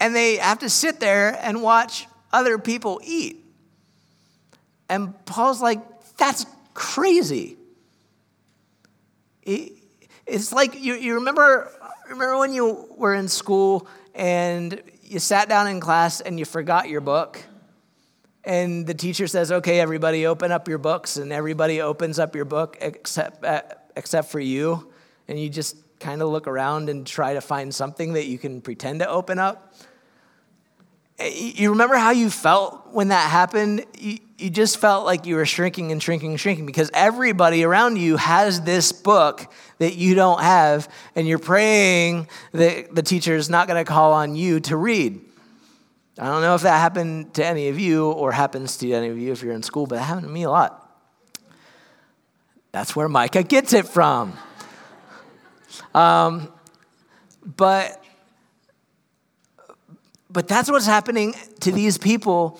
and 0.00 0.16
they 0.16 0.38
have 0.38 0.58
to 0.58 0.68
sit 0.68 0.98
there 0.98 1.38
and 1.40 1.62
watch 1.62 2.08
other 2.32 2.58
people 2.58 3.00
eat. 3.04 3.44
And 4.88 5.14
Paul's 5.26 5.62
like, 5.62 5.78
that's 6.16 6.44
crazy. 6.74 7.56
It's 9.44 10.52
like 10.52 10.82
you, 10.82 10.94
you 10.94 11.14
remember, 11.14 11.70
remember 12.08 12.38
when 12.38 12.52
you 12.52 12.88
were 12.96 13.14
in 13.14 13.28
school 13.28 13.86
and 14.12 14.82
you 15.04 15.20
sat 15.20 15.48
down 15.48 15.68
in 15.68 15.78
class 15.78 16.20
and 16.20 16.36
you 16.36 16.44
forgot 16.44 16.88
your 16.88 17.00
book? 17.00 17.40
And 18.44 18.86
the 18.86 18.94
teacher 18.94 19.26
says, 19.26 19.52
"Okay, 19.52 19.80
everybody, 19.80 20.26
open 20.26 20.52
up 20.52 20.68
your 20.68 20.78
books," 20.78 21.16
and 21.16 21.32
everybody 21.32 21.80
opens 21.80 22.18
up 22.18 22.34
your 22.34 22.44
book 22.44 22.76
except 22.80 23.44
uh, 23.44 23.62
except 23.96 24.30
for 24.30 24.40
you, 24.40 24.92
and 25.28 25.38
you 25.38 25.48
just 25.48 25.76
kind 26.00 26.20
of 26.20 26.28
look 26.28 26.48
around 26.48 26.88
and 26.88 27.06
try 27.06 27.34
to 27.34 27.40
find 27.40 27.74
something 27.74 28.14
that 28.14 28.26
you 28.26 28.38
can 28.38 28.60
pretend 28.60 29.00
to 29.00 29.08
open 29.08 29.38
up. 29.38 29.74
Eh, 31.18 31.52
you 31.54 31.70
remember 31.70 31.94
how 31.94 32.10
you 32.10 32.28
felt 32.28 32.88
when 32.92 33.08
that 33.08 33.30
happened? 33.30 33.86
You, 33.98 34.18
you 34.38 34.50
just 34.50 34.78
felt 34.78 35.06
like 35.06 35.24
you 35.24 35.36
were 35.36 35.46
shrinking 35.46 35.92
and 35.92 36.02
shrinking 36.02 36.30
and 36.30 36.40
shrinking 36.40 36.66
because 36.66 36.90
everybody 36.92 37.62
around 37.62 37.96
you 37.96 38.16
has 38.16 38.62
this 38.62 38.90
book 38.90 39.52
that 39.78 39.94
you 39.94 40.16
don't 40.16 40.40
have, 40.40 40.88
and 41.14 41.28
you're 41.28 41.38
praying 41.38 42.28
that 42.50 42.92
the 42.92 43.02
teacher 43.02 43.36
is 43.36 43.48
not 43.48 43.68
going 43.68 43.82
to 43.82 43.88
call 43.88 44.12
on 44.12 44.34
you 44.34 44.58
to 44.60 44.76
read. 44.76 45.20
I 46.18 46.26
don't 46.26 46.42
know 46.42 46.54
if 46.54 46.62
that 46.62 46.78
happened 46.78 47.34
to 47.34 47.46
any 47.46 47.68
of 47.68 47.78
you 47.78 48.10
or 48.10 48.32
happens 48.32 48.76
to 48.78 48.92
any 48.92 49.08
of 49.08 49.18
you 49.18 49.32
if 49.32 49.42
you're 49.42 49.54
in 49.54 49.62
school, 49.62 49.86
but 49.86 49.96
it 49.96 50.02
happened 50.02 50.26
to 50.26 50.32
me 50.32 50.42
a 50.42 50.50
lot. 50.50 50.78
That's 52.70 52.94
where 52.94 53.08
Micah 53.08 53.42
gets 53.42 53.72
it 53.72 53.86
from. 53.86 54.34
Um, 55.94 56.52
but 57.44 58.02
but 60.30 60.48
that's 60.48 60.70
what's 60.70 60.86
happening 60.86 61.34
to 61.60 61.72
these 61.72 61.98
people. 61.98 62.58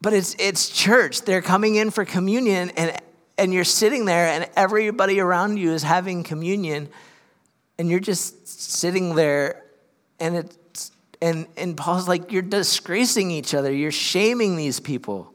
But 0.00 0.12
it's 0.12 0.36
it's 0.38 0.68
church. 0.68 1.22
They're 1.22 1.42
coming 1.42 1.76
in 1.76 1.90
for 1.90 2.04
communion, 2.04 2.70
and 2.70 2.96
and 3.38 3.52
you're 3.52 3.64
sitting 3.64 4.04
there, 4.04 4.26
and 4.26 4.48
everybody 4.56 5.20
around 5.20 5.56
you 5.56 5.72
is 5.72 5.82
having 5.82 6.22
communion, 6.22 6.88
and 7.78 7.88
you're 7.88 8.00
just 8.00 8.46
sitting 8.46 9.14
there, 9.14 9.64
and 10.20 10.36
it 10.36 10.56
and, 11.20 11.46
and 11.56 11.76
Paul's 11.76 12.08
like, 12.08 12.32
you're 12.32 12.42
disgracing 12.42 13.30
each 13.30 13.54
other, 13.54 13.72
you're 13.72 13.92
shaming 13.92 14.56
these 14.56 14.80
people. 14.80 15.32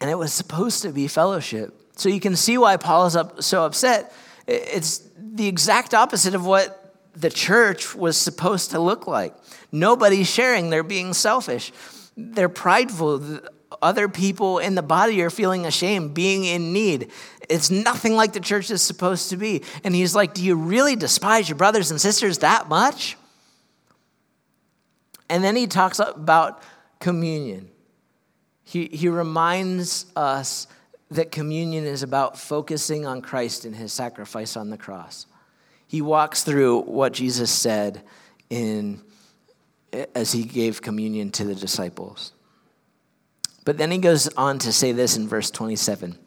And 0.00 0.10
it 0.10 0.16
was 0.16 0.32
supposed 0.32 0.82
to 0.82 0.90
be 0.90 1.08
fellowship. 1.08 1.74
So 1.96 2.08
you 2.08 2.20
can 2.20 2.34
see 2.36 2.56
why 2.56 2.76
Paul 2.78 3.06
is 3.06 3.16
up, 3.16 3.42
so 3.42 3.64
upset. 3.64 4.12
It's 4.46 5.02
the 5.16 5.46
exact 5.46 5.92
opposite 5.92 6.34
of 6.34 6.46
what 6.46 6.94
the 7.14 7.30
church 7.30 7.94
was 7.94 8.16
supposed 8.16 8.70
to 8.70 8.80
look 8.80 9.06
like. 9.06 9.34
Nobody's 9.70 10.28
sharing, 10.28 10.70
they're 10.70 10.82
being 10.82 11.12
selfish, 11.12 11.72
they're 12.16 12.48
prideful. 12.48 13.40
Other 13.82 14.08
people 14.08 14.58
in 14.58 14.74
the 14.74 14.82
body 14.82 15.22
are 15.22 15.30
feeling 15.30 15.64
ashamed, 15.66 16.14
being 16.14 16.44
in 16.44 16.72
need. 16.72 17.10
It's 17.48 17.70
nothing 17.70 18.14
like 18.14 18.32
the 18.32 18.40
church 18.40 18.70
is 18.70 18.82
supposed 18.82 19.30
to 19.30 19.36
be. 19.36 19.62
And 19.84 19.94
he's 19.94 20.14
like, 20.14 20.34
Do 20.34 20.44
you 20.44 20.54
really 20.54 20.96
despise 20.96 21.48
your 21.48 21.56
brothers 21.56 21.90
and 21.90 22.00
sisters 22.00 22.38
that 22.38 22.68
much? 22.68 23.16
And 25.28 25.42
then 25.44 25.56
he 25.56 25.66
talks 25.66 25.98
about 26.00 26.62
communion. 26.98 27.70
He, 28.64 28.86
he 28.86 29.08
reminds 29.08 30.06
us 30.14 30.66
that 31.10 31.32
communion 31.32 31.84
is 31.84 32.02
about 32.02 32.38
focusing 32.38 33.06
on 33.06 33.22
Christ 33.22 33.64
and 33.64 33.74
his 33.74 33.92
sacrifice 33.92 34.56
on 34.56 34.70
the 34.70 34.76
cross. 34.76 35.26
He 35.86 36.02
walks 36.02 36.44
through 36.44 36.82
what 36.82 37.12
Jesus 37.12 37.50
said 37.50 38.02
in, 38.48 39.02
as 40.14 40.30
he 40.30 40.44
gave 40.44 40.82
communion 40.82 41.30
to 41.32 41.44
the 41.44 41.54
disciples. 41.54 42.32
But 43.64 43.78
then 43.78 43.90
he 43.90 43.98
goes 43.98 44.28
on 44.28 44.58
to 44.60 44.72
say 44.72 44.92
this 44.92 45.16
in 45.16 45.28
verse 45.28 45.50
27. 45.50 46.18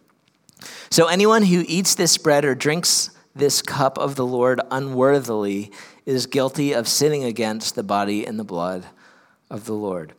So 0.89 1.07
anyone 1.07 1.43
who 1.43 1.63
eats 1.67 1.95
this 1.95 2.17
bread 2.17 2.45
or 2.45 2.55
drinks 2.55 3.09
this 3.35 3.61
cup 3.61 3.97
of 3.97 4.15
the 4.15 4.25
Lord 4.25 4.61
unworthily 4.69 5.71
is 6.05 6.27
guilty 6.27 6.73
of 6.73 6.87
sinning 6.87 7.23
against 7.23 7.75
the 7.75 7.83
body 7.83 8.25
and 8.25 8.39
the 8.39 8.43
blood 8.43 8.85
of 9.49 9.65
the 9.65 9.73
Lord. 9.73 10.13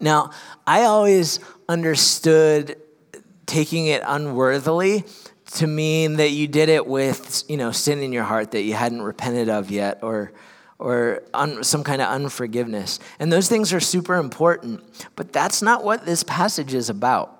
Now, 0.00 0.30
I 0.66 0.82
always 0.82 1.40
understood 1.68 2.76
taking 3.46 3.86
it 3.86 4.02
unworthily 4.06 5.04
to 5.52 5.66
mean 5.66 6.16
that 6.16 6.30
you 6.30 6.46
did 6.46 6.68
it 6.68 6.86
with, 6.86 7.42
you 7.48 7.56
know, 7.56 7.72
sin 7.72 8.00
in 8.00 8.12
your 8.12 8.24
heart 8.24 8.50
that 8.50 8.62
you 8.62 8.74
hadn't 8.74 9.02
repented 9.02 9.48
of 9.48 9.70
yet 9.70 10.00
or 10.02 10.32
or 10.78 11.22
un, 11.34 11.64
some 11.64 11.82
kind 11.82 12.00
of 12.00 12.08
unforgiveness. 12.08 13.00
And 13.18 13.32
those 13.32 13.48
things 13.48 13.72
are 13.72 13.80
super 13.80 14.14
important, 14.14 14.82
but 15.16 15.32
that's 15.32 15.60
not 15.60 15.84
what 15.84 16.06
this 16.06 16.22
passage 16.22 16.74
is 16.74 16.88
about. 16.88 17.34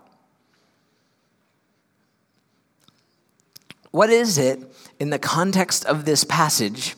What 3.90 4.10
is 4.10 4.38
it 4.38 4.60
in 4.98 5.10
the 5.10 5.18
context 5.18 5.84
of 5.86 6.04
this 6.04 6.24
passage, 6.24 6.94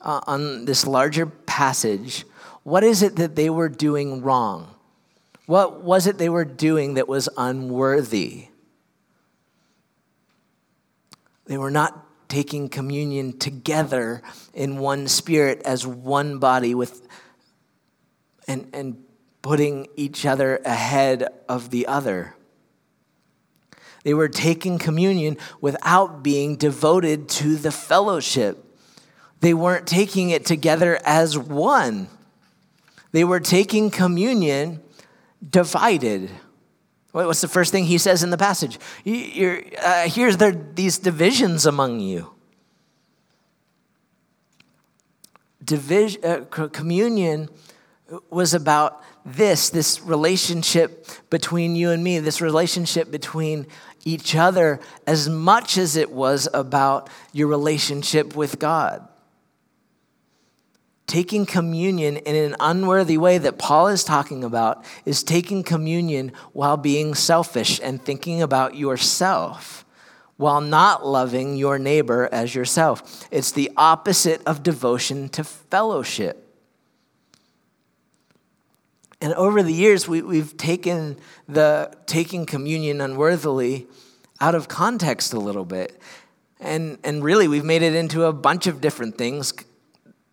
uh, 0.00 0.20
on 0.26 0.64
this 0.64 0.86
larger 0.86 1.26
passage, 1.26 2.24
what 2.62 2.84
is 2.84 3.02
it 3.02 3.16
that 3.16 3.34
they 3.36 3.50
were 3.50 3.68
doing 3.68 4.22
wrong? 4.22 4.68
What 5.46 5.82
was 5.82 6.06
it 6.06 6.18
they 6.18 6.28
were 6.28 6.44
doing 6.44 6.94
that 6.94 7.08
was 7.08 7.28
unworthy? 7.36 8.46
They 11.46 11.58
were 11.58 11.70
not 11.70 12.06
taking 12.32 12.66
communion 12.66 13.38
together 13.38 14.22
in 14.54 14.78
one 14.78 15.06
spirit 15.06 15.60
as 15.66 15.86
one 15.86 16.38
body 16.38 16.74
with 16.74 17.06
and, 18.48 18.70
and 18.72 19.04
putting 19.42 19.86
each 19.96 20.24
other 20.24 20.58
ahead 20.64 21.28
of 21.46 21.68
the 21.68 21.86
other. 21.86 22.34
They 24.02 24.14
were 24.14 24.30
taking 24.30 24.78
communion 24.78 25.36
without 25.60 26.22
being 26.22 26.56
devoted 26.56 27.28
to 27.40 27.56
the 27.56 27.70
fellowship. 27.70 28.64
They 29.40 29.52
weren't 29.52 29.86
taking 29.86 30.30
it 30.30 30.46
together 30.46 30.98
as 31.04 31.36
one. 31.36 32.08
They 33.12 33.24
were 33.24 33.40
taking 33.40 33.90
communion 33.90 34.80
divided. 35.46 36.30
What's 37.12 37.42
the 37.42 37.48
first 37.48 37.72
thing 37.72 37.84
he 37.84 37.98
says 37.98 38.22
in 38.22 38.30
the 38.30 38.38
passage? 38.38 38.78
Uh, 39.06 40.08
here's 40.08 40.38
there, 40.38 40.52
these 40.52 40.98
divisions 40.98 41.66
among 41.66 42.00
you. 42.00 42.32
Division, 45.62 46.24
uh, 46.24 46.68
communion 46.68 47.48
was 48.30 48.54
about 48.54 49.02
this 49.24 49.70
this 49.70 50.02
relationship 50.02 51.06
between 51.30 51.76
you 51.76 51.90
and 51.90 52.02
me, 52.02 52.18
this 52.18 52.40
relationship 52.40 53.10
between 53.10 53.66
each 54.04 54.34
other, 54.34 54.80
as 55.06 55.28
much 55.28 55.78
as 55.78 55.96
it 55.96 56.10
was 56.10 56.48
about 56.52 57.08
your 57.32 57.46
relationship 57.46 58.34
with 58.34 58.58
God 58.58 59.06
taking 61.12 61.44
communion 61.44 62.16
in 62.16 62.34
an 62.34 62.56
unworthy 62.58 63.18
way 63.18 63.36
that 63.36 63.58
Paul 63.58 63.88
is 63.88 64.02
talking 64.02 64.42
about 64.42 64.82
is 65.04 65.22
taking 65.22 65.62
communion 65.62 66.32
while 66.54 66.78
being 66.78 67.14
selfish 67.14 67.78
and 67.82 68.02
thinking 68.02 68.40
about 68.40 68.76
yourself 68.76 69.84
while 70.38 70.62
not 70.62 71.04
loving 71.04 71.54
your 71.54 71.78
neighbor 71.78 72.30
as 72.32 72.54
yourself. 72.54 73.28
It's 73.30 73.52
the 73.52 73.70
opposite 73.76 74.40
of 74.46 74.62
devotion 74.62 75.28
to 75.28 75.44
fellowship. 75.44 76.48
And 79.20 79.34
over 79.34 79.62
the 79.62 79.74
years, 79.74 80.08
we, 80.08 80.22
we've 80.22 80.56
taken 80.56 81.18
the 81.46 81.94
taking 82.06 82.46
communion 82.46 83.02
unworthily 83.02 83.86
out 84.40 84.54
of 84.54 84.66
context 84.66 85.34
a 85.34 85.38
little 85.38 85.66
bit. 85.66 86.00
And, 86.58 86.96
and 87.04 87.22
really, 87.22 87.48
we've 87.48 87.66
made 87.66 87.82
it 87.82 87.94
into 87.94 88.24
a 88.24 88.32
bunch 88.32 88.66
of 88.66 88.80
different 88.80 89.18
things 89.18 89.52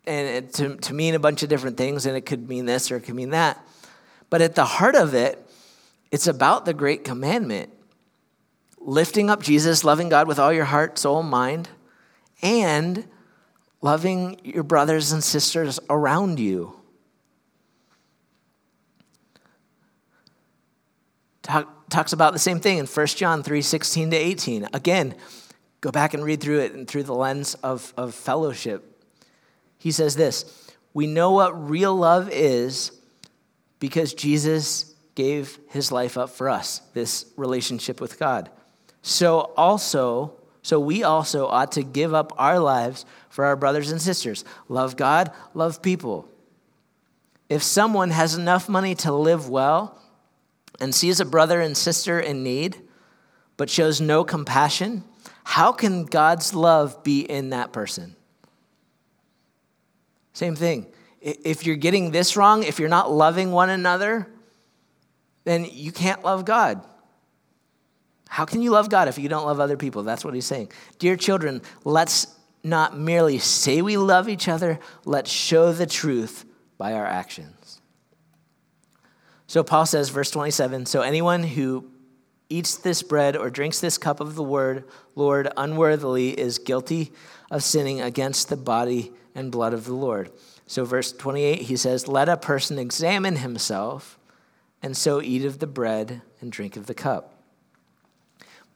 and 0.10 0.28
it, 0.28 0.54
to, 0.56 0.76
to 0.76 0.94
mean 0.94 1.14
a 1.14 1.20
bunch 1.20 1.44
of 1.44 1.50
different 1.50 1.78
things, 1.78 2.08
and 2.08 2.18
it 2.18 2.22
could 2.22 2.50
mean 2.50 2.66
this 2.66 2.92
or 2.92 2.98
it 2.98 3.02
could 3.02 3.14
mean 3.14 3.30
that. 3.30 3.64
But 4.32 4.42
at 4.42 4.56
the 4.56 4.66
heart 4.66 4.96
of 4.96 5.14
it, 5.14 5.46
it's 6.12 6.26
about 6.26 6.66
the 6.66 6.74
great 6.74 7.04
commandment 7.04 7.72
lifting 8.80 9.30
up 9.30 9.44
Jesus, 9.44 9.84
loving 9.84 10.10
God 10.10 10.28
with 10.28 10.40
all 10.40 10.52
your 10.52 10.66
heart, 10.66 10.98
soul, 10.98 11.22
mind, 11.22 11.70
and 12.42 13.06
loving 13.82 14.40
your 14.44 14.64
brothers 14.64 15.12
and 15.12 15.24
sisters 15.24 15.80
around 15.90 16.40
you. 16.40 16.74
Talk, 21.44 21.90
talks 21.90 22.14
about 22.14 22.34
the 22.34 22.40
same 22.40 22.60
thing 22.60 22.80
in 22.80 22.88
1 22.88 23.08
John 23.08 23.44
3 23.44 23.62
16 23.62 24.12
to 24.12 24.18
18. 24.18 24.70
Again, 24.74 25.14
go 25.82 25.92
back 25.92 26.16
and 26.16 26.24
read 26.24 26.42
through 26.42 26.62
it 26.62 26.74
and 26.74 26.88
through 26.88 27.04
the 27.04 27.14
lens 27.14 27.54
of, 27.56 27.94
of 27.96 28.16
fellowship 28.16 28.89
he 29.80 29.92
says 29.92 30.16
this 30.16 30.46
We 30.94 31.08
know 31.08 31.32
what 31.32 31.70
real 31.70 31.96
love 31.96 32.30
is 32.32 32.92
because 33.80 34.14
Jesus 34.14 34.94
gave 35.16 35.58
his 35.70 35.92
life 35.92 36.18
up 36.18 36.30
for 36.30 36.48
us, 36.50 36.82
this 36.94 37.26
relationship 37.36 38.00
with 38.00 38.20
God. 38.20 38.52
So 39.02 39.52
also, 39.58 40.34
so 40.62 40.80
we 40.80 41.04
also 41.04 41.48
ought 41.48 41.72
to 41.74 41.84
give 41.84 42.14
up 42.14 42.34
our 42.38 42.60
lives 42.60 43.06
for 43.30 43.46
our 43.46 43.56
brothers 43.56 43.92
and 43.92 44.02
sisters. 44.02 44.46
Love 44.68 44.96
God, 44.98 45.32
love 45.54 45.82
people. 45.82 46.28
If 47.48 47.64
someone 47.64 48.12
has 48.12 48.36
enough 48.36 48.70
money 48.70 48.94
to 48.96 49.12
live 49.12 49.50
well 49.50 50.00
and 50.80 50.94
sees 50.94 51.20
a 51.20 51.26
brother 51.26 51.62
and 51.62 51.76
sister 51.76 52.20
in 52.20 52.44
need, 52.44 52.78
but 53.58 53.70
shows 53.70 54.00
no 54.00 54.24
compassion, 54.24 55.04
how 55.44 55.72
can 55.72 56.06
God's 56.06 56.54
love 56.54 57.04
be 57.04 57.22
in 57.22 57.50
that 57.50 57.74
person? 57.74 58.16
Same 60.40 60.56
thing. 60.56 60.86
If 61.20 61.66
you're 61.66 61.76
getting 61.76 62.12
this 62.12 62.38
wrong, 62.38 62.64
if 62.64 62.80
you're 62.80 62.88
not 62.88 63.12
loving 63.12 63.52
one 63.52 63.70
another, 63.70 64.26
then 65.44 65.68
you 65.70 65.92
can't 65.92 66.24
love 66.24 66.46
God. 66.46 66.82
How 68.30 68.46
can 68.46 68.62
you 68.62 68.72
love 68.72 68.90
God 68.90 69.10
if 69.10 69.20
you 69.20 69.28
don't 69.28 69.46
love 69.46 69.60
other 69.60 69.76
people? 69.76 70.02
That's 70.04 70.24
what 70.24 70.34
he's 70.34 70.46
saying. 70.46 70.72
Dear 70.98 71.18
children, 71.18 71.62
let's 71.84 72.26
not 72.64 72.98
merely 72.98 73.38
say 73.38 73.82
we 73.82 73.98
love 73.98 74.30
each 74.30 74.48
other, 74.48 74.80
let's 75.04 75.30
show 75.30 75.74
the 75.74 75.86
truth 75.86 76.46
by 76.78 76.94
our 76.94 77.06
actions. 77.06 77.82
So 79.46 79.62
Paul 79.62 79.86
says, 79.86 80.08
verse 80.08 80.32
27 80.32 80.86
So 80.86 81.02
anyone 81.02 81.44
who 81.44 81.92
eats 82.48 82.78
this 82.78 83.04
bread 83.04 83.36
or 83.36 83.50
drinks 83.50 83.82
this 83.82 83.98
cup 83.98 84.22
of 84.22 84.36
the 84.36 84.44
word, 84.44 84.86
Lord, 85.16 85.52
unworthily 85.58 86.30
is 86.30 86.60
guilty 86.60 87.12
of 87.52 87.62
sinning 87.62 88.00
against 88.00 88.48
the 88.48 88.56
body 88.56 89.12
and 89.36 89.52
blood 89.52 89.74
of 89.74 89.86
the 89.86 89.94
Lord. 89.94 90.32
So, 90.68 90.86
verse 90.86 91.12
28, 91.12 91.62
he 91.64 91.76
says, 91.76 92.08
Let 92.08 92.30
a 92.30 92.38
person 92.38 92.78
examine 92.78 93.38
himself, 93.38 94.20
and 94.82 94.96
so 94.96 95.22
eat 95.22 95.46
of 95.46 95.60
the 95.60 95.68
bread 95.68 96.22
and 96.42 96.52
drink 96.52 96.78
of 96.78 96.86
the 96.86 96.94
cup. 96.94 97.34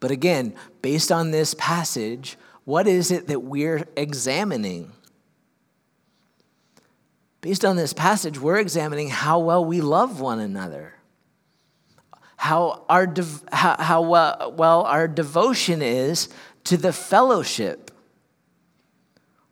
But 0.00 0.10
again, 0.10 0.54
based 0.82 1.10
on 1.10 1.30
this 1.30 1.54
passage, 1.54 2.36
what 2.64 2.86
is 2.86 3.10
it 3.10 3.28
that 3.28 3.40
we're 3.40 3.86
examining? 3.96 4.92
Based 7.40 7.64
on 7.64 7.76
this 7.76 7.92
passage, 7.92 8.38
we're 8.38 8.58
examining 8.58 9.08
how 9.08 9.38
well 9.38 9.64
we 9.64 9.80
love 9.80 10.20
one 10.20 10.40
another, 10.40 10.94
how, 12.36 12.84
our 12.88 13.12
how, 13.52 13.76
how 13.78 14.02
well 14.50 14.82
our 14.82 15.06
devotion 15.06 15.80
is 15.82 16.28
to 16.64 16.76
the 16.76 16.92
fellowship 16.92 17.83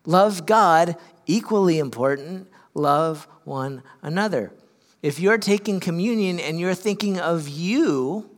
Love 0.04 0.46
God, 0.46 0.96
equally 1.26 1.78
important, 1.78 2.48
love 2.74 3.26
one 3.44 3.82
another. 4.02 4.52
If 5.02 5.18
you're 5.18 5.38
taking 5.38 5.80
communion 5.80 6.38
and 6.38 6.60
you're 6.60 6.74
thinking 6.74 7.18
of 7.18 7.48
you, 7.48 8.30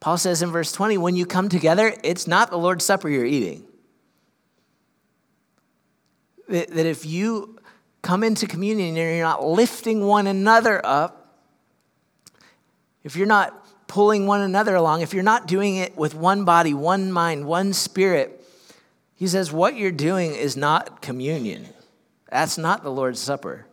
Paul 0.00 0.18
says 0.18 0.42
in 0.42 0.50
verse 0.50 0.70
20, 0.72 0.98
when 0.98 1.16
you 1.16 1.26
come 1.26 1.48
together, 1.48 1.94
it's 2.04 2.26
not 2.26 2.50
the 2.50 2.58
Lord's 2.58 2.84
Supper 2.84 3.08
you're 3.08 3.24
eating. 3.24 3.64
That 6.48 6.86
if 6.86 7.04
you 7.04 7.58
come 8.02 8.22
into 8.22 8.46
communion 8.46 8.88
and 8.88 8.96
you're 8.96 9.20
not 9.20 9.44
lifting 9.44 10.06
one 10.06 10.26
another 10.26 10.80
up, 10.84 11.36
if 13.02 13.16
you're 13.16 13.26
not 13.26 13.86
pulling 13.88 14.26
one 14.26 14.40
another 14.40 14.74
along, 14.74 15.00
if 15.00 15.12
you're 15.14 15.22
not 15.22 15.46
doing 15.46 15.76
it 15.76 15.96
with 15.96 16.14
one 16.14 16.44
body, 16.44 16.74
one 16.74 17.10
mind, 17.10 17.46
one 17.46 17.72
spirit, 17.72 18.37
he 19.18 19.26
says, 19.26 19.52
What 19.52 19.74
you're 19.74 19.90
doing 19.90 20.32
is 20.32 20.56
not 20.56 21.02
communion. 21.02 21.66
That's 22.30 22.56
not 22.56 22.84
the 22.84 22.90
Lord's 22.90 23.18
Supper. 23.18 23.66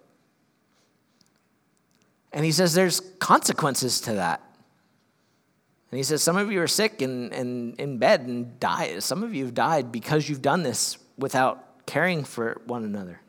And 2.33 2.43
he 2.43 2.51
says, 2.51 2.73
There's 2.73 2.99
consequences 3.19 4.01
to 4.01 4.13
that. 4.13 4.41
And 5.91 5.97
he 5.97 6.03
says, 6.03 6.23
Some 6.23 6.35
of 6.35 6.51
you 6.51 6.63
are 6.63 6.67
sick 6.67 7.03
and, 7.03 7.31
and 7.31 7.79
in 7.79 7.99
bed 7.99 8.21
and 8.21 8.59
die. 8.59 8.97
Some 8.97 9.21
of 9.21 9.35
you 9.35 9.45
have 9.45 9.53
died 9.53 9.91
because 9.91 10.27
you've 10.27 10.41
done 10.41 10.63
this 10.63 10.97
without 11.15 11.85
caring 11.85 12.23
for 12.23 12.59
one 12.65 12.83
another. 12.83 13.21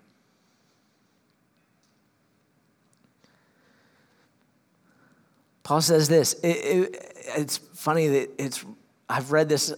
Paul 5.64 5.82
says 5.82 6.08
this. 6.08 6.32
It, 6.42 6.46
it, 6.46 7.12
it's 7.36 7.58
funny 7.58 8.08
that 8.08 8.30
it's, 8.38 8.64
I've 9.06 9.32
read 9.32 9.50
this 9.50 9.74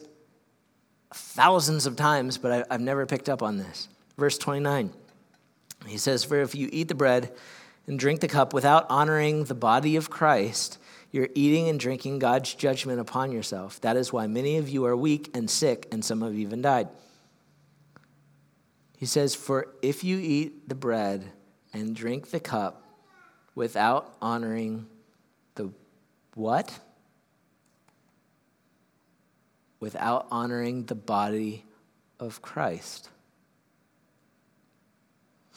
thousands 1.12 1.86
of 1.86 1.96
times, 1.96 2.38
but 2.38 2.66
I, 2.70 2.72
have 2.72 2.80
never 2.80 3.06
picked 3.06 3.28
up 3.28 3.42
on 3.42 3.58
this. 3.58 3.88
Verse 4.16 4.38
29, 4.38 4.92
he 5.86 5.98
says, 5.98 6.24
For 6.24 6.40
if 6.40 6.54
you 6.54 6.68
eat 6.72 6.88
the 6.88 6.94
bread 6.94 7.32
and 7.86 7.98
drink 7.98 8.20
the 8.20 8.28
cup 8.28 8.52
without 8.52 8.86
honoring 8.90 9.44
the 9.44 9.54
body 9.54 9.96
of 9.96 10.10
Christ, 10.10 10.78
you're 11.10 11.28
eating 11.34 11.68
and 11.68 11.80
drinking 11.80 12.18
God's 12.18 12.54
judgment 12.54 13.00
upon 13.00 13.32
yourself. 13.32 13.80
That 13.80 13.96
is 13.96 14.12
why 14.12 14.26
many 14.26 14.58
of 14.58 14.68
you 14.68 14.84
are 14.84 14.96
weak 14.96 15.30
and 15.34 15.48
sick, 15.48 15.88
and 15.90 16.04
some 16.04 16.20
have 16.20 16.34
even 16.34 16.60
died. 16.60 16.88
He 18.98 19.06
says, 19.06 19.34
For 19.34 19.68
if 19.80 20.04
you 20.04 20.18
eat 20.18 20.68
the 20.68 20.74
bread 20.74 21.24
and 21.72 21.94
drink 21.94 22.30
the 22.30 22.40
cup 22.40 22.82
without 23.54 24.14
honoring 24.20 24.86
the 25.54 25.70
what? 26.34 26.78
Without 29.80 30.26
honoring 30.30 30.84
the 30.84 30.94
body 30.94 31.64
of 32.18 32.42
Christ. 32.42 33.10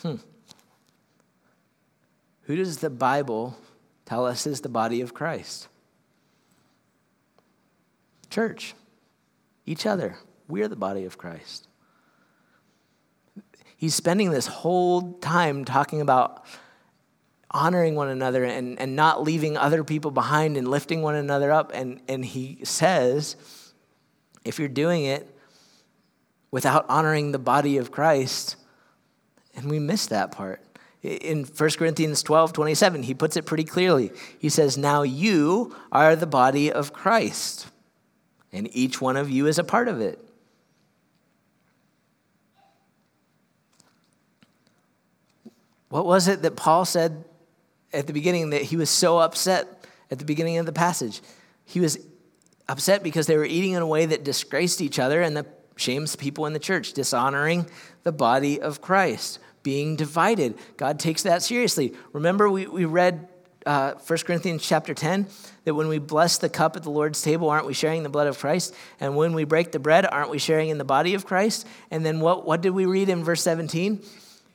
Hmm. 0.02 0.16
Who 2.44 2.56
does 2.56 2.78
the 2.78 2.90
Bible 2.90 3.58
tell 4.06 4.26
us 4.26 4.46
is 4.46 4.62
the 4.62 4.70
body 4.70 5.02
of 5.02 5.14
Christ? 5.14 5.68
Church, 8.30 8.74
each 9.66 9.86
other, 9.86 10.18
We're 10.48 10.68
the 10.68 10.76
body 10.76 11.06
of 11.06 11.18
Christ. 11.18 11.68
He's 13.78 13.96
spending 13.96 14.32
this 14.32 14.48
whole 14.48 15.14
time 15.14 15.66
talking 15.66 16.02
about 16.02 16.46
honoring 17.50 17.96
one 17.96 18.10
another 18.10 18.44
and, 18.44 18.80
and 18.80 18.96
not 18.96 19.24
leaving 19.24 19.58
other 19.58 19.84
people 19.84 20.12
behind 20.12 20.56
and 20.56 20.68
lifting 20.68 21.02
one 21.02 21.16
another 21.16 21.52
up. 21.52 21.72
And, 21.74 22.02
and 22.08 22.24
he 22.24 22.60
says, 22.64 23.36
if 24.44 24.60
you're 24.60 24.68
doing 24.68 25.06
it 25.06 25.28
without 26.50 26.86
honoring 26.90 27.32
the 27.32 27.40
body 27.40 27.78
of 27.78 27.92
Christ, 27.92 28.56
and 29.56 29.70
we 29.70 29.80
miss 29.80 30.08
that 30.08 30.32
part. 30.32 30.62
In 31.02 31.46
1 31.46 31.70
Corinthians 31.72 32.22
12, 32.22 32.54
27, 32.54 33.04
he 33.04 33.14
puts 33.14 33.36
it 33.36 33.46
pretty 33.46 33.64
clearly. 33.64 34.12
He 34.38 34.50
says, 34.50 34.78
Now 34.78 35.02
you 35.02 35.76
are 35.92 36.16
the 36.16 36.28
body 36.28 36.72
of 36.72 36.94
Christ, 36.94 37.68
and 38.52 38.70
each 38.76 39.02
one 39.02 39.18
of 39.18 39.30
you 39.30 39.48
is 39.48 39.58
a 39.58 39.64
part 39.64 39.88
of 39.88 40.00
it. 40.00 40.20
What 45.90 46.06
was 46.06 46.28
it 46.28 46.42
that 46.44 46.56
Paul 46.56 46.86
said 46.86 47.26
at 47.92 48.08
the 48.08 48.14
beginning 48.14 48.52
that 48.52 48.62
he 48.62 48.78
was 48.78 48.90
so 48.90 49.20
upset 49.20 49.86
at 50.10 50.20
the 50.20 50.26
beginning 50.26 50.58
of 50.58 50.66
the 50.66 50.72
passage? 50.72 51.22
He 51.66 51.80
was 51.80 51.98
upset 52.72 53.04
because 53.04 53.28
they 53.28 53.38
were 53.38 53.46
eating 53.46 53.74
in 53.74 53.82
a 53.82 53.88
way 53.88 54.06
that 54.06 54.24
disgraced 54.24 54.82
each 54.82 54.98
other 54.98 55.22
and 55.22 55.36
that 55.36 55.46
shames 55.76 56.16
people 56.16 56.46
in 56.46 56.54
the 56.54 56.60
church, 56.60 56.94
dishonoring 56.94 57.68
the 58.04 58.12
body 58.12 58.62
of 58.62 58.82
Christ 58.82 59.40
being 59.62 59.96
divided. 59.96 60.58
God 60.78 61.00
takes 61.00 61.24
that 61.24 61.44
seriously. 61.44 61.94
Remember, 62.14 62.50
we, 62.50 62.66
we 62.68 62.86
read 62.86 63.28
uh, 63.66 63.94
1 64.08 64.20
Corinthians 64.20 64.66
chapter 64.66 64.94
10 64.94 65.28
that 65.66 65.76
when 65.76 65.88
we 65.88 66.00
bless 66.00 66.38
the 66.38 66.50
cup 66.50 66.76
at 66.76 66.84
the 66.84 66.90
Lord's 66.90 67.22
table, 67.22 67.50
aren't 67.50 67.68
we 67.68 67.74
sharing 67.74 68.04
the 68.04 68.10
blood 68.10 68.28
of 68.28 68.40
Christ? 68.40 68.74
And 69.00 69.16
when 69.16 69.34
we 69.34 69.44
break 69.44 69.72
the 69.72 69.80
bread, 69.80 70.06
aren't 70.06 70.30
we 70.30 70.40
sharing 70.40 70.70
in 70.70 70.78
the 70.78 70.86
body 70.86 71.14
of 71.14 71.26
Christ? 71.26 71.68
And 71.92 72.06
then 72.06 72.22
what, 72.22 72.46
what 72.46 72.62
did 72.62 72.72
we 72.72 72.86
read 72.86 73.10
in 73.10 73.24
verse 73.24 73.44
17? 73.44 74.02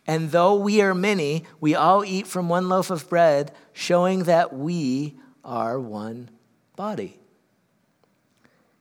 And 0.07 0.31
though 0.31 0.57
we 0.57 0.81
are 0.81 0.95
many, 0.95 1.45
we 1.61 1.75
all 1.75 2.05
eat 2.05 2.27
from 2.27 2.49
one 2.49 2.69
loaf 2.69 2.91
of 2.91 3.09
bread, 3.09 3.53
showing 3.73 4.25
that 4.25 4.55
we 4.55 5.19
are 5.45 5.79
one 5.79 6.31
body. 6.77 7.19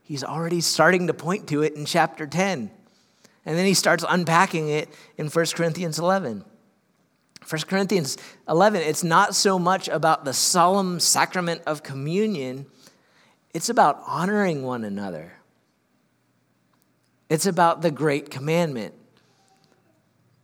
He's 0.05 0.23
already 0.23 0.61
starting 0.61 1.07
to 1.07 1.15
point 1.15 1.47
to 1.47 1.63
it 1.63 1.75
in 1.75 1.85
chapter 1.85 2.27
10. 2.27 2.69
And 3.43 3.57
then 3.57 3.65
he 3.65 3.73
starts 3.73 4.05
unpacking 4.07 4.69
it 4.69 4.87
in 5.17 5.29
1 5.29 5.45
Corinthians 5.55 5.97
11. 5.97 6.45
1 7.47 7.61
Corinthians 7.63 8.17
11, 8.47 8.81
it's 8.81 9.03
not 9.03 9.35
so 9.35 9.57
much 9.57 9.87
about 9.87 10.23
the 10.23 10.33
solemn 10.33 10.99
sacrament 10.99 11.61
of 11.65 11.83
communion, 11.83 12.65
it's 13.53 13.69
about 13.69 14.01
honoring 14.05 14.63
one 14.63 14.83
another. 14.83 15.33
It's 17.29 17.45
about 17.47 17.81
the 17.81 17.91
great 17.91 18.29
commandment. 18.29 18.93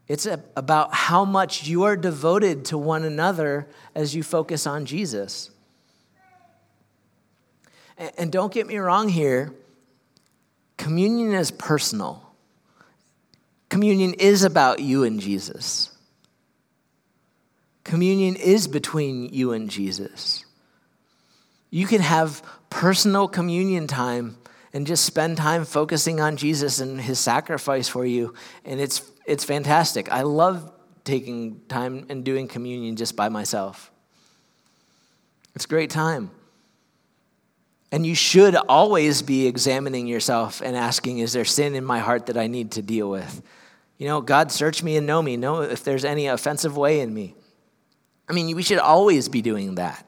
It's 0.07 0.27
about 0.55 0.93
how 0.93 1.23
much 1.23 1.67
you 1.67 1.83
are 1.83 1.95
devoted 1.95 2.65
to 2.65 2.77
one 2.77 3.03
another 3.03 3.67
as 3.93 4.15
you 4.15 4.23
focus 4.23 4.65
on 4.65 4.85
Jesus. 4.85 5.51
And 8.17 8.31
don't 8.31 8.51
get 8.51 8.67
me 8.67 8.77
wrong 8.77 9.09
here, 9.09 9.53
communion 10.77 11.33
is 11.33 11.51
personal 11.51 12.31
communion 13.71 14.13
is 14.15 14.43
about 14.43 14.81
you 14.81 15.05
and 15.05 15.21
Jesus. 15.21 15.97
Communion 17.85 18.35
is 18.35 18.67
between 18.67 19.33
you 19.33 19.53
and 19.53 19.69
Jesus. 19.69 20.45
You 21.69 21.87
can 21.87 22.01
have 22.01 22.43
personal 22.69 23.29
communion 23.29 23.87
time 23.87 24.37
and 24.73 24.85
just 24.85 25.05
spend 25.05 25.37
time 25.37 25.63
focusing 25.63 26.19
on 26.19 26.35
Jesus 26.35 26.81
and 26.81 26.99
his 26.99 27.17
sacrifice 27.17 27.87
for 27.87 28.05
you, 28.05 28.33
and 28.65 28.79
it's, 28.81 29.09
it's 29.25 29.45
fantastic. 29.45 30.11
I 30.11 30.23
love 30.23 30.69
taking 31.05 31.61
time 31.69 32.05
and 32.09 32.25
doing 32.25 32.49
communion 32.49 32.97
just 32.97 33.15
by 33.15 33.29
myself. 33.29 33.89
It's 35.55 35.65
a 35.65 35.69
great 35.69 35.89
time. 35.89 36.29
And 37.91 38.05
you 38.05 38.15
should 38.15 38.55
always 38.55 39.21
be 39.21 39.47
examining 39.47 40.07
yourself 40.07 40.61
and 40.61 40.77
asking, 40.77 41.17
is 41.19 41.33
there 41.33 41.43
sin 41.43 41.75
in 41.75 41.83
my 41.83 41.99
heart 41.99 42.27
that 42.27 42.37
I 42.37 42.47
need 42.47 42.71
to 42.71 42.81
deal 42.81 43.09
with? 43.09 43.41
You 43.97 44.07
know, 44.07 44.21
God, 44.21 44.51
search 44.51 44.81
me 44.81 44.95
and 44.95 45.05
know 45.05 45.21
me. 45.21 45.35
Know 45.35 45.61
if 45.61 45.83
there's 45.83 46.05
any 46.05 46.27
offensive 46.27 46.77
way 46.77 47.01
in 47.01 47.13
me. 47.13 47.35
I 48.29 48.33
mean, 48.33 48.55
we 48.55 48.63
should 48.63 48.79
always 48.79 49.27
be 49.27 49.41
doing 49.41 49.75
that. 49.75 50.07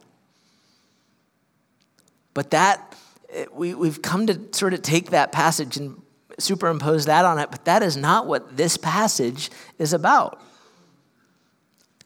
But 2.34 2.52
that, 2.52 2.96
eh, 3.30 3.46
we, 3.52 3.76
we've 3.76 4.02
come 4.02 4.28
to 4.28 4.40
sort 4.52 4.74
of 4.74 4.82
take 4.82 5.12
that 5.12 5.32
passage 5.32 5.78
and 5.78 6.02
superimpose 6.40 7.06
that 7.06 7.26
on 7.26 7.38
it, 7.38 7.52
but 7.52 7.66
that 7.66 7.84
is 7.84 7.98
not 7.98 8.28
what 8.28 8.56
this 8.56 8.78
passage 8.78 9.52
is 9.78 9.94
about. 9.94 10.42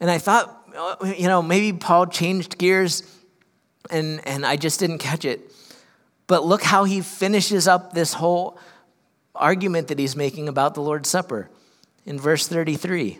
And 0.00 0.10
I 0.10 0.18
thought, 0.18 0.54
oh, 0.74 1.14
you 1.16 1.28
know, 1.28 1.40
maybe 1.40 1.76
Paul 1.76 2.06
changed 2.06 2.58
gears 2.58 3.02
and, 3.90 4.20
and 4.26 4.44
I 4.44 4.56
just 4.56 4.80
didn't 4.80 4.98
catch 4.98 5.24
it. 5.24 5.52
But 6.28 6.44
look 6.44 6.62
how 6.62 6.84
he 6.84 7.00
finishes 7.00 7.66
up 7.66 7.92
this 7.92 8.12
whole 8.12 8.58
argument 9.34 9.88
that 9.88 9.98
he's 9.98 10.14
making 10.14 10.48
about 10.48 10.74
the 10.74 10.82
Lord's 10.82 11.08
Supper 11.08 11.50
in 12.06 12.20
verse 12.20 12.46
33. 12.46 13.18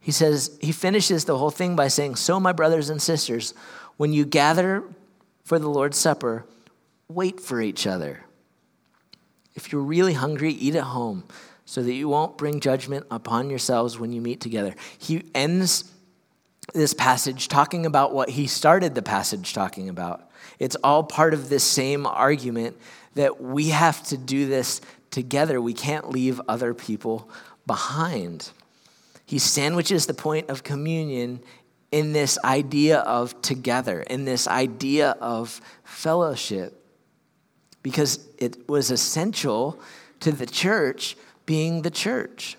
He 0.00 0.12
says, 0.12 0.56
he 0.60 0.70
finishes 0.70 1.24
the 1.24 1.36
whole 1.36 1.50
thing 1.50 1.74
by 1.74 1.88
saying, 1.88 2.16
So, 2.16 2.38
my 2.38 2.52
brothers 2.52 2.88
and 2.88 3.02
sisters, 3.02 3.52
when 3.96 4.12
you 4.12 4.24
gather 4.24 4.84
for 5.44 5.58
the 5.58 5.68
Lord's 5.68 5.98
Supper, 5.98 6.44
wait 7.08 7.40
for 7.40 7.60
each 7.60 7.86
other. 7.86 8.24
If 9.54 9.72
you're 9.72 9.82
really 9.82 10.12
hungry, 10.12 10.52
eat 10.52 10.76
at 10.76 10.84
home 10.84 11.24
so 11.64 11.82
that 11.82 11.92
you 11.92 12.08
won't 12.08 12.38
bring 12.38 12.60
judgment 12.60 13.06
upon 13.10 13.50
yourselves 13.50 13.98
when 13.98 14.12
you 14.12 14.20
meet 14.20 14.40
together. 14.40 14.74
He 14.98 15.24
ends 15.34 15.92
this 16.74 16.94
passage 16.94 17.48
talking 17.48 17.86
about 17.86 18.12
what 18.12 18.30
he 18.30 18.46
started 18.46 18.94
the 18.94 19.02
passage 19.02 19.52
talking 19.52 19.88
about. 19.88 20.30
It's 20.58 20.76
all 20.76 21.02
part 21.02 21.34
of 21.34 21.48
this 21.48 21.64
same 21.64 22.06
argument 22.06 22.76
that 23.14 23.40
we 23.40 23.68
have 23.70 24.02
to 24.04 24.18
do 24.18 24.46
this 24.46 24.80
together. 25.10 25.60
We 25.60 25.72
can't 25.72 26.10
leave 26.10 26.40
other 26.48 26.74
people 26.74 27.28
behind. 27.66 28.50
He 29.24 29.38
sandwiches 29.38 30.06
the 30.06 30.14
point 30.14 30.50
of 30.50 30.62
communion 30.62 31.40
in 31.90 32.12
this 32.12 32.38
idea 32.44 32.98
of 32.98 33.40
together, 33.40 34.02
in 34.02 34.24
this 34.24 34.46
idea 34.46 35.16
of 35.20 35.60
fellowship, 35.84 36.84
because 37.82 38.20
it 38.36 38.68
was 38.68 38.90
essential 38.90 39.80
to 40.20 40.32
the 40.32 40.46
church 40.46 41.16
being 41.46 41.82
the 41.82 41.90
church. 41.90 42.56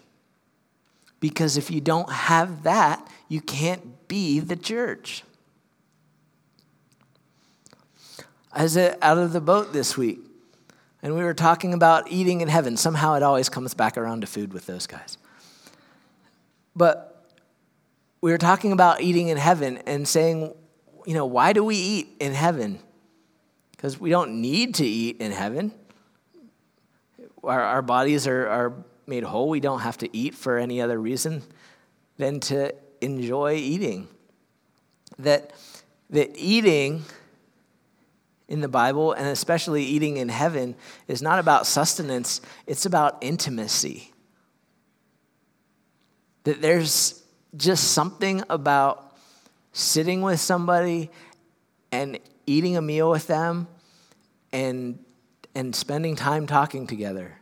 Because 1.19 1.57
if 1.57 1.69
you 1.69 1.81
don't 1.81 2.11
have 2.11 2.63
that, 2.63 3.07
you 3.27 3.41
can't 3.41 3.83
be 4.09 4.41
the 4.41 4.57
church. 4.57 5.23
I 8.51 8.63
was 8.63 8.75
uh, 8.75 8.97
out 9.01 9.17
of 9.17 9.31
the 9.31 9.39
boat 9.39 9.71
this 9.71 9.95
week 9.95 10.19
and 11.01 11.15
we 11.15 11.23
were 11.23 11.33
talking 11.33 11.73
about 11.73 12.11
eating 12.11 12.41
in 12.41 12.49
heaven. 12.49 12.75
Somehow 12.75 13.13
it 13.13 13.23
always 13.23 13.47
comes 13.47 13.73
back 13.73 13.97
around 13.97 14.21
to 14.21 14.27
food 14.27 14.53
with 14.53 14.65
those 14.65 14.85
guys. 14.85 15.17
But 16.75 17.25
we 18.21 18.31
were 18.31 18.37
talking 18.37 18.71
about 18.71 19.01
eating 19.01 19.29
in 19.29 19.37
heaven 19.37 19.77
and 19.85 20.07
saying, 20.07 20.53
you 21.05 21.13
know, 21.13 21.25
why 21.25 21.53
do 21.53 21.63
we 21.63 21.75
eat 21.75 22.09
in 22.19 22.33
heaven? 22.33 22.79
Because 23.71 23.99
we 23.99 24.09
don't 24.09 24.41
need 24.41 24.75
to 24.75 24.85
eat 24.85 25.17
in 25.21 25.31
heaven. 25.31 25.71
Our, 27.43 27.61
our 27.61 27.81
bodies 27.81 28.27
are, 28.27 28.47
are 28.47 28.73
made 29.07 29.23
whole. 29.23 29.47
We 29.47 29.61
don't 29.61 29.79
have 29.79 29.97
to 29.99 30.15
eat 30.15 30.35
for 30.35 30.57
any 30.57 30.81
other 30.81 30.99
reason 30.99 31.43
than 32.17 32.41
to 32.41 32.73
enjoy 33.01 33.55
eating. 33.55 34.07
That, 35.17 35.53
that 36.09 36.35
eating 36.35 37.03
in 38.47 38.61
the 38.61 38.67
Bible, 38.67 39.13
and 39.13 39.27
especially 39.27 39.83
eating 39.83 40.17
in 40.17 40.29
heaven, 40.29 40.75
is 41.07 41.21
not 41.21 41.39
about 41.39 41.67
sustenance, 41.67 42.41
it's 42.65 42.85
about 42.85 43.17
intimacy. 43.21 44.11
That 46.45 46.61
there's 46.61 47.23
just 47.55 47.91
something 47.91 48.43
about 48.49 49.15
sitting 49.71 50.21
with 50.21 50.39
somebody 50.39 51.11
and 51.91 52.19
eating 52.45 52.75
a 52.75 52.81
meal 52.81 53.09
with 53.09 53.27
them 53.27 53.67
and, 54.51 54.97
and 55.53 55.75
spending 55.75 56.15
time 56.15 56.47
talking 56.47 56.87
together. 56.87 57.35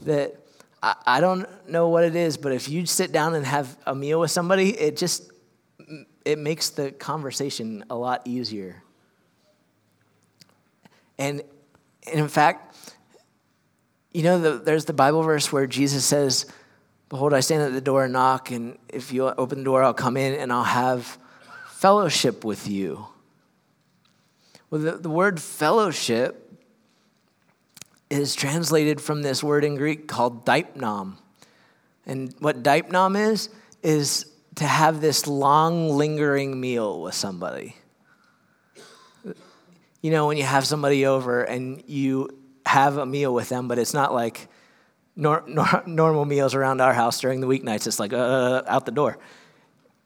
That 0.00 0.39
I, 0.82 0.96
I 1.06 1.20
don't 1.20 1.46
know 1.68 1.88
what 1.88 2.04
it 2.04 2.16
is, 2.16 2.36
but 2.36 2.52
if 2.52 2.68
you 2.68 2.86
sit 2.86 3.12
down 3.12 3.34
and 3.34 3.44
have 3.44 3.76
a 3.86 3.94
meal 3.94 4.20
with 4.20 4.30
somebody, 4.30 4.70
it 4.70 4.96
just 4.96 5.30
it 6.24 6.38
makes 6.38 6.70
the 6.70 6.92
conversation 6.92 7.84
a 7.90 7.96
lot 7.96 8.22
easier. 8.26 8.82
And, 11.18 11.42
in 12.10 12.28
fact, 12.28 12.76
you 14.12 14.22
know, 14.22 14.40
the, 14.40 14.58
there's 14.58 14.86
the 14.86 14.92
Bible 14.92 15.22
verse 15.22 15.52
where 15.52 15.66
Jesus 15.66 16.04
says, 16.04 16.46
Behold, 17.08 17.34
I 17.34 17.40
stand 17.40 17.62
at 17.62 17.72
the 17.72 17.80
door 17.80 18.04
and 18.04 18.12
knock, 18.12 18.50
and 18.52 18.78
if 18.88 19.12
you 19.12 19.26
open 19.26 19.58
the 19.58 19.64
door, 19.64 19.82
I'll 19.82 19.92
come 19.92 20.16
in 20.16 20.34
and 20.34 20.52
I'll 20.52 20.62
have 20.62 21.18
fellowship 21.68 22.44
with 22.44 22.68
you. 22.68 23.06
Well, 24.70 24.80
the, 24.80 24.92
the 24.92 25.10
word 25.10 25.40
fellowship 25.40 26.49
is 28.10 28.34
translated 28.34 29.00
from 29.00 29.22
this 29.22 29.42
word 29.42 29.64
in 29.64 29.76
Greek 29.76 30.08
called 30.08 30.44
deipnon. 30.44 31.16
And 32.04 32.34
what 32.40 32.62
deipnon 32.62 33.16
is, 33.18 33.48
is 33.82 34.26
to 34.56 34.64
have 34.64 35.00
this 35.00 35.26
long, 35.26 35.90
lingering 35.90 36.60
meal 36.60 37.00
with 37.00 37.14
somebody. 37.14 37.76
You 40.02 40.10
know, 40.10 40.26
when 40.26 40.36
you 40.36 40.44
have 40.44 40.66
somebody 40.66 41.06
over 41.06 41.44
and 41.44 41.82
you 41.86 42.28
have 42.66 42.96
a 42.96 43.06
meal 43.06 43.32
with 43.32 43.48
them, 43.48 43.68
but 43.68 43.78
it's 43.78 43.94
not 43.94 44.12
like 44.12 44.48
nor, 45.14 45.44
nor, 45.46 45.82
normal 45.86 46.24
meals 46.24 46.54
around 46.54 46.80
our 46.80 46.94
house 46.94 47.20
during 47.20 47.40
the 47.40 47.46
weeknights. 47.46 47.86
It's 47.86 48.00
like, 48.00 48.12
uh, 48.12 48.62
out 48.66 48.86
the 48.86 48.92
door. 48.92 49.18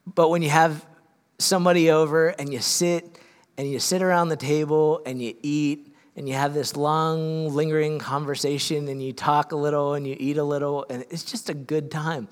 But 0.07 0.29
when 0.29 0.43
you 0.43 0.51
have 0.51 0.85
somebody 1.39 1.91
over 1.91 2.29
and 2.29 2.53
you 2.53 2.61
sit 2.61 3.19
and 3.57 3.71
you 3.71 3.79
sit 3.79 4.03
around 4.03 4.29
the 4.29 4.37
table 4.37 5.01
and 5.07 5.23
you 5.23 5.35
eat 5.43 5.93
and 6.17 6.29
you 6.29 6.35
have 6.35 6.55
this 6.55 6.77
long, 6.77 7.49
lingering 7.53 7.99
conversation 7.99 8.89
and 8.89 9.03
you 9.03 9.12
talk 9.12 9.53
a 9.53 9.57
little 9.57 9.95
and 9.95 10.07
you 10.07 10.17
eat 10.19 10.37
a 10.37 10.45
little, 10.45 10.87
and 10.89 11.05
it's 11.11 11.25
just 11.25 11.51
a 11.51 11.55
good 11.55 11.91
time. 11.91 12.29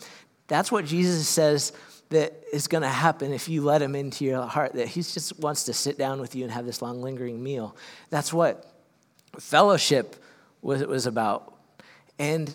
That's 0.47 0.71
what 0.71 0.85
Jesus 0.85 1.29
says 1.29 1.73
that 2.11 2.45
is 2.53 2.69
going 2.69 2.83
to 2.83 2.89
happen 2.89 3.33
if 3.33 3.49
you 3.49 3.63
let 3.63 3.83
him 3.83 3.95
into 3.95 4.25
your 4.25 4.43
heart, 4.43 4.75
that 4.75 4.89
he 4.89 5.03
just 5.03 5.39
wants 5.41 5.65
to 5.65 5.73
sit 5.73 5.99
down 5.99 6.21
with 6.21 6.35
you 6.35 6.45
and 6.45 6.53
have 6.53 6.67
this 6.67 6.83
long, 6.83 7.03
lingering 7.03 7.43
meal. 7.43 7.75
That's 8.11 8.33
what 8.33 8.71
fellowship 9.39 10.17
was, 10.61 10.85
was 10.85 11.07
about. 11.07 11.55
And, 12.19 12.55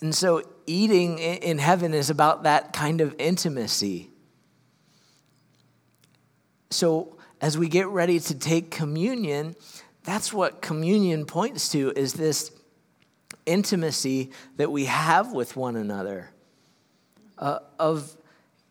and 0.00 0.14
so 0.14 0.42
eating 0.66 1.18
in 1.18 1.58
heaven 1.58 1.92
is 1.92 2.10
about 2.10 2.44
that 2.44 2.72
kind 2.72 3.00
of 3.00 3.14
intimacy. 3.18 4.10
So 6.70 7.18
as 7.40 7.56
we 7.56 7.68
get 7.68 7.86
ready 7.88 8.20
to 8.20 8.34
take 8.34 8.70
communion, 8.70 9.54
that's 10.04 10.32
what 10.32 10.60
communion 10.60 11.24
points 11.24 11.70
to 11.70 11.92
is 11.96 12.14
this 12.14 12.50
intimacy 13.46 14.30
that 14.56 14.70
we 14.70 14.84
have 14.84 15.32
with 15.32 15.56
one 15.56 15.76
another, 15.76 16.30
uh, 17.38 17.60
of, 17.78 18.16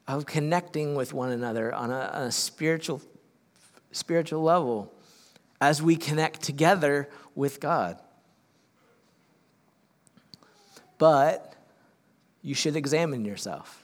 of 0.07 0.25
connecting 0.25 0.95
with 0.95 1.13
one 1.13 1.31
another 1.31 1.73
on 1.73 1.91
a, 1.91 2.11
on 2.13 2.23
a 2.23 2.31
spiritual, 2.31 3.01
spiritual 3.91 4.41
level 4.41 4.93
as 5.59 5.81
we 5.81 5.95
connect 5.95 6.41
together 6.41 7.09
with 7.35 7.59
God. 7.59 7.99
But 10.97 11.55
you 12.41 12.53
should 12.53 12.75
examine 12.75 13.25
yourself. 13.25 13.83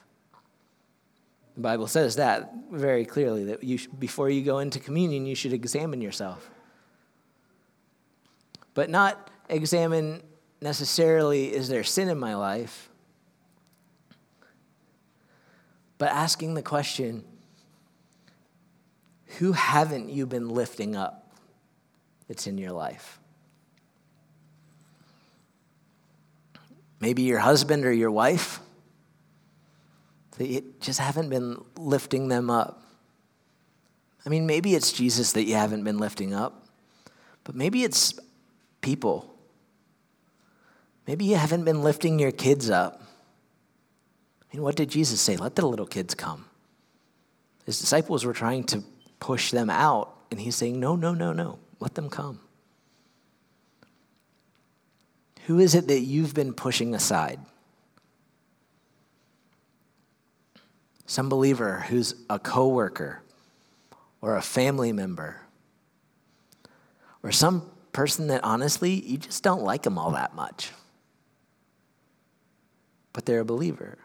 The 1.56 1.62
Bible 1.62 1.86
says 1.86 2.16
that 2.16 2.52
very 2.70 3.06
clearly 3.06 3.44
that 3.44 3.64
you, 3.64 3.78
before 3.98 4.28
you 4.28 4.42
go 4.42 4.58
into 4.58 4.78
communion, 4.78 5.24
you 5.24 5.34
should 5.34 5.54
examine 5.54 6.02
yourself. 6.02 6.50
But 8.74 8.90
not 8.90 9.30
examine 9.48 10.22
necessarily, 10.60 11.54
is 11.54 11.68
there 11.68 11.82
sin 11.82 12.10
in 12.10 12.18
my 12.18 12.34
life? 12.34 12.90
But 15.96 16.10
asking 16.10 16.54
the 16.54 16.62
question, 16.62 17.24
who 19.38 19.52
haven't 19.52 20.10
you 20.10 20.26
been 20.26 20.50
lifting 20.50 20.94
up 20.94 21.32
that's 22.28 22.46
in 22.46 22.58
your 22.58 22.72
life? 22.72 23.18
Maybe 27.00 27.22
your 27.22 27.38
husband 27.38 27.86
or 27.86 27.92
your 27.92 28.10
wife 28.10 28.60
that 30.36 30.80
just 30.80 30.98
haven't 31.00 31.28
been 31.28 31.62
lifting 31.76 32.28
them 32.28 32.50
up. 32.50 32.82
I 34.24 34.28
mean, 34.28 34.46
maybe 34.46 34.74
it's 34.74 34.92
Jesus 34.92 35.32
that 35.32 35.44
you 35.44 35.54
haven't 35.54 35.84
been 35.84 35.98
lifting 35.98 36.34
up, 36.34 36.66
but 37.44 37.54
maybe 37.54 37.84
it's 37.84 38.18
people. 38.80 39.34
Maybe 41.06 41.24
you 41.24 41.36
haven't 41.36 41.64
been 41.64 41.82
lifting 41.82 42.18
your 42.18 42.32
kids 42.32 42.68
up. 42.68 43.02
I 44.42 44.56
mean, 44.56 44.62
what 44.62 44.76
did 44.76 44.90
Jesus 44.90 45.20
say? 45.20 45.36
Let 45.36 45.54
the 45.54 45.66
little 45.66 45.86
kids 45.86 46.14
come. 46.14 46.46
His 47.64 47.80
disciples 47.80 48.24
were 48.24 48.32
trying 48.32 48.64
to 48.64 48.82
push 49.20 49.50
them 49.50 49.70
out, 49.70 50.14
and 50.30 50.40
he's 50.40 50.56
saying, 50.56 50.78
No, 50.78 50.96
no, 50.96 51.14
no, 51.14 51.32
no, 51.32 51.58
let 51.80 51.94
them 51.94 52.10
come. 52.10 52.40
Who 55.46 55.60
is 55.60 55.74
it 55.76 55.86
that 55.88 56.00
you've 56.00 56.34
been 56.34 56.52
pushing 56.52 56.94
aside? 56.94 57.38
Some 61.06 61.28
believer 61.28 61.84
who's 61.88 62.14
a 62.28 62.38
coworker 62.38 63.22
or 64.20 64.36
a 64.36 64.42
family 64.42 64.92
member 64.92 65.40
or 67.22 67.32
some 67.32 67.70
person 67.92 68.26
that 68.28 68.44
honestly 68.44 68.94
you 68.94 69.18
just 69.18 69.42
don't 69.42 69.62
like 69.62 69.82
them 69.82 69.98
all 69.98 70.10
that 70.12 70.34
much. 70.34 70.72
But 73.12 73.24
they're 73.24 73.40
a 73.40 73.44
believer. 73.44 73.98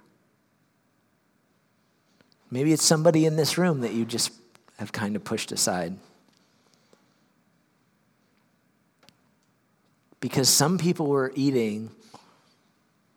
Maybe 2.50 2.72
it's 2.72 2.84
somebody 2.84 3.26
in 3.26 3.36
this 3.36 3.58
room 3.58 3.82
that 3.82 3.94
you 3.94 4.06
just 4.06 4.32
have 4.78 4.92
kind 4.92 5.16
of 5.16 5.24
pushed 5.24 5.52
aside. 5.52 5.98
because 10.22 10.48
some 10.48 10.78
people 10.78 11.08
were 11.08 11.34
eating 11.36 11.90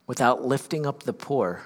without 0.09 0.45
lifting 0.45 0.87
up 0.87 1.05
the 1.05 1.13
poor. 1.13 1.63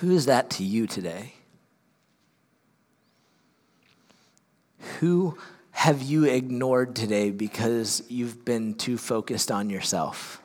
Who 0.00 0.10
is 0.10 0.26
that 0.26 0.50
to 0.50 0.64
you 0.64 0.86
today? 0.86 1.34
Who 5.00 5.38
have 5.70 6.02
you 6.02 6.24
ignored 6.24 6.96
today 6.96 7.30
because 7.30 8.02
you've 8.08 8.44
been 8.44 8.74
too 8.74 8.98
focused 8.98 9.50
on 9.50 9.70
yourself? 9.70 10.40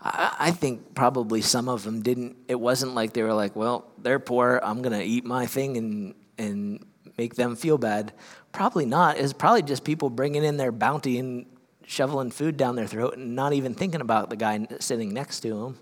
I, 0.00 0.52
think 0.52 0.94
probably 0.94 1.42
some 1.42 1.68
of 1.68 1.82
them 1.82 2.02
didn't. 2.02 2.36
It 2.46 2.54
wasn't 2.54 2.94
like 2.94 3.14
they 3.14 3.22
were 3.24 3.34
like, 3.34 3.56
well, 3.56 3.90
they're 3.98 4.20
poor. 4.20 4.60
I'm 4.62 4.80
going 4.80 4.96
to 4.96 5.04
eat 5.04 5.24
my 5.24 5.46
thing 5.46 5.76
and, 5.76 6.14
and 6.38 6.86
make 7.16 7.34
them 7.34 7.56
feel 7.56 7.78
bad. 7.78 8.12
Probably 8.52 8.86
not. 8.86 9.18
It's 9.18 9.32
probably 9.32 9.62
just 9.62 9.82
people 9.82 10.08
bringing 10.08 10.44
in 10.44 10.56
their 10.56 10.70
bounty 10.70 11.18
and 11.18 11.46
shoveling 11.84 12.30
food 12.30 12.56
down 12.56 12.76
their 12.76 12.86
throat 12.86 13.16
and 13.16 13.34
not 13.34 13.54
even 13.54 13.74
thinking 13.74 14.00
about 14.00 14.30
the 14.30 14.36
guy 14.36 14.68
sitting 14.78 15.12
next 15.12 15.40
to 15.40 15.54
them. 15.54 15.78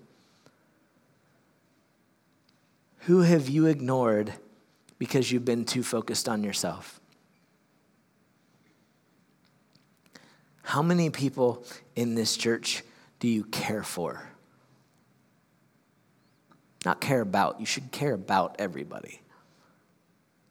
Who 3.07 3.21
have 3.21 3.49
you 3.49 3.67
ignored 3.67 4.33
because 4.99 5.31
you've 5.31 5.45
been 5.45 5.65
too 5.65 5.85
focused 5.85 6.29
on 6.29 6.43
yourself? 6.43 7.01
How 10.63 10.83
many 10.83 11.11
people 11.11 11.65
in 11.95 12.17
this 12.17 12.37
church 12.37 12.83
do 13.21 13.29
you 13.29 13.45
care 13.45 13.85
for? 13.85 14.29
Not 16.85 17.01
care 17.01 17.21
about, 17.21 17.61
you 17.61 17.67
should 17.67 17.93
care 17.93 18.13
about 18.13 18.57
everybody, 18.59 19.21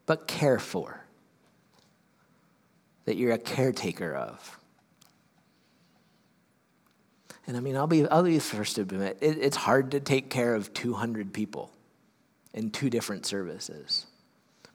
but 0.05 0.25
care 0.25 0.57
for 0.57 1.03
that 3.03 3.17
you're 3.17 3.33
a 3.33 3.37
caretaker 3.37 4.15
of. 4.15 4.59
And 7.47 7.57
I 7.57 7.59
mean, 7.59 7.75
I'll 7.75 7.85
be, 7.85 8.07
I'll 8.07 8.23
be 8.23 8.35
the 8.35 8.39
first 8.39 8.75
to 8.75 8.83
admit, 8.83 9.17
it, 9.19 9.39
it's 9.39 9.57
hard 9.57 9.91
to 9.91 9.99
take 9.99 10.29
care 10.29 10.55
of 10.55 10.73
200 10.73 11.33
people 11.33 11.69
in 12.55 12.71
two 12.71 12.89
different 12.89 13.25
services. 13.25 14.07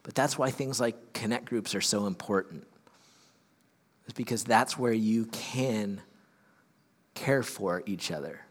But 0.05 0.15
that's 0.15 0.39
why 0.39 0.51
things 0.51 0.79
like 0.79 1.13
connect 1.13 1.47
groups 1.47 1.75
are 1.75 1.81
so 1.81 2.07
important. 2.07 2.67
It's 4.05 4.13
because 4.13 4.45
that's 4.45 4.79
where 4.79 4.93
you 4.93 5.25
can 5.27 6.01
care 7.15 7.43
for 7.43 7.83
each 7.87 8.13
other. 8.13 8.43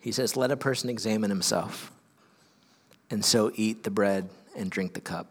He 0.00 0.12
says, 0.12 0.36
Let 0.36 0.50
a 0.50 0.56
person 0.56 0.90
examine 0.90 1.30
himself, 1.30 1.92
and 3.10 3.24
so 3.24 3.50
eat 3.54 3.82
the 3.82 3.90
bread 3.90 4.28
and 4.56 4.70
drink 4.70 4.94
the 4.94 5.00
cup. 5.00 5.28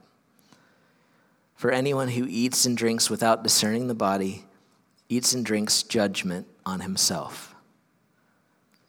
For 1.56 1.72
anyone 1.72 2.10
who 2.10 2.26
eats 2.28 2.66
and 2.66 2.78
drinks 2.78 3.10
without 3.10 3.44
discerning 3.44 3.88
the 3.88 3.96
body 3.96 4.46
eats 5.08 5.34
and 5.34 5.46
drinks 5.46 5.84
judgment 5.84 6.48
on 6.66 6.82
himself. 6.82 7.55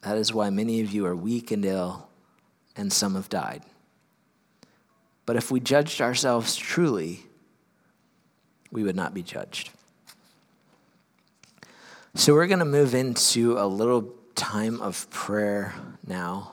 That 0.02 0.18
is 0.18 0.32
why 0.32 0.50
many 0.50 0.80
of 0.80 0.92
you 0.92 1.06
are 1.06 1.16
weak 1.16 1.50
and 1.50 1.64
ill, 1.64 2.08
and 2.76 2.92
some 2.92 3.14
have 3.14 3.28
died. 3.28 3.62
But 5.24 5.36
if 5.36 5.50
we 5.50 5.58
judged 5.58 6.00
ourselves 6.00 6.54
truly, 6.56 7.26
we 8.70 8.82
would 8.82 8.96
not 8.96 9.14
be 9.14 9.22
judged. 9.22 9.70
So 12.14 12.32
we're 12.32 12.46
going 12.46 12.60
to 12.60 12.64
move 12.64 12.94
into 12.94 13.58
a 13.58 13.66
little 13.66 14.14
time 14.34 14.80
of 14.80 15.10
prayer 15.10 15.74
now. 16.06 16.52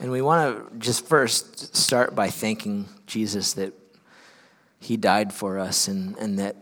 And 0.00 0.10
we 0.10 0.20
want 0.20 0.70
to 0.70 0.78
just 0.78 1.06
first 1.06 1.76
start 1.76 2.14
by 2.14 2.28
thanking 2.28 2.88
Jesus 3.06 3.52
that 3.54 3.72
he 4.80 4.96
died 4.96 5.32
for 5.32 5.58
us 5.58 5.86
and, 5.86 6.16
and 6.18 6.38
that 6.38 6.56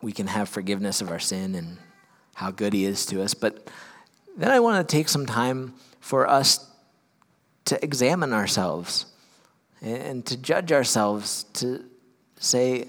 we 0.00 0.12
can 0.12 0.28
have 0.28 0.48
forgiveness 0.48 1.00
of 1.00 1.10
our 1.10 1.18
sin 1.18 1.54
and 1.56 1.78
how 2.34 2.50
good 2.50 2.72
he 2.72 2.84
is 2.84 3.04
to 3.06 3.22
us. 3.22 3.34
But 3.34 3.68
then 4.36 4.50
I 4.50 4.60
want 4.60 4.86
to 4.86 4.96
take 4.96 5.08
some 5.08 5.26
time 5.26 5.74
for 6.00 6.28
us 6.28 6.70
to 7.64 7.82
examine 7.82 8.32
ourselves 8.32 9.06
and 9.82 10.24
to 10.26 10.36
judge 10.36 10.72
ourselves 10.72 11.44
to 11.54 11.84
say, 12.38 12.86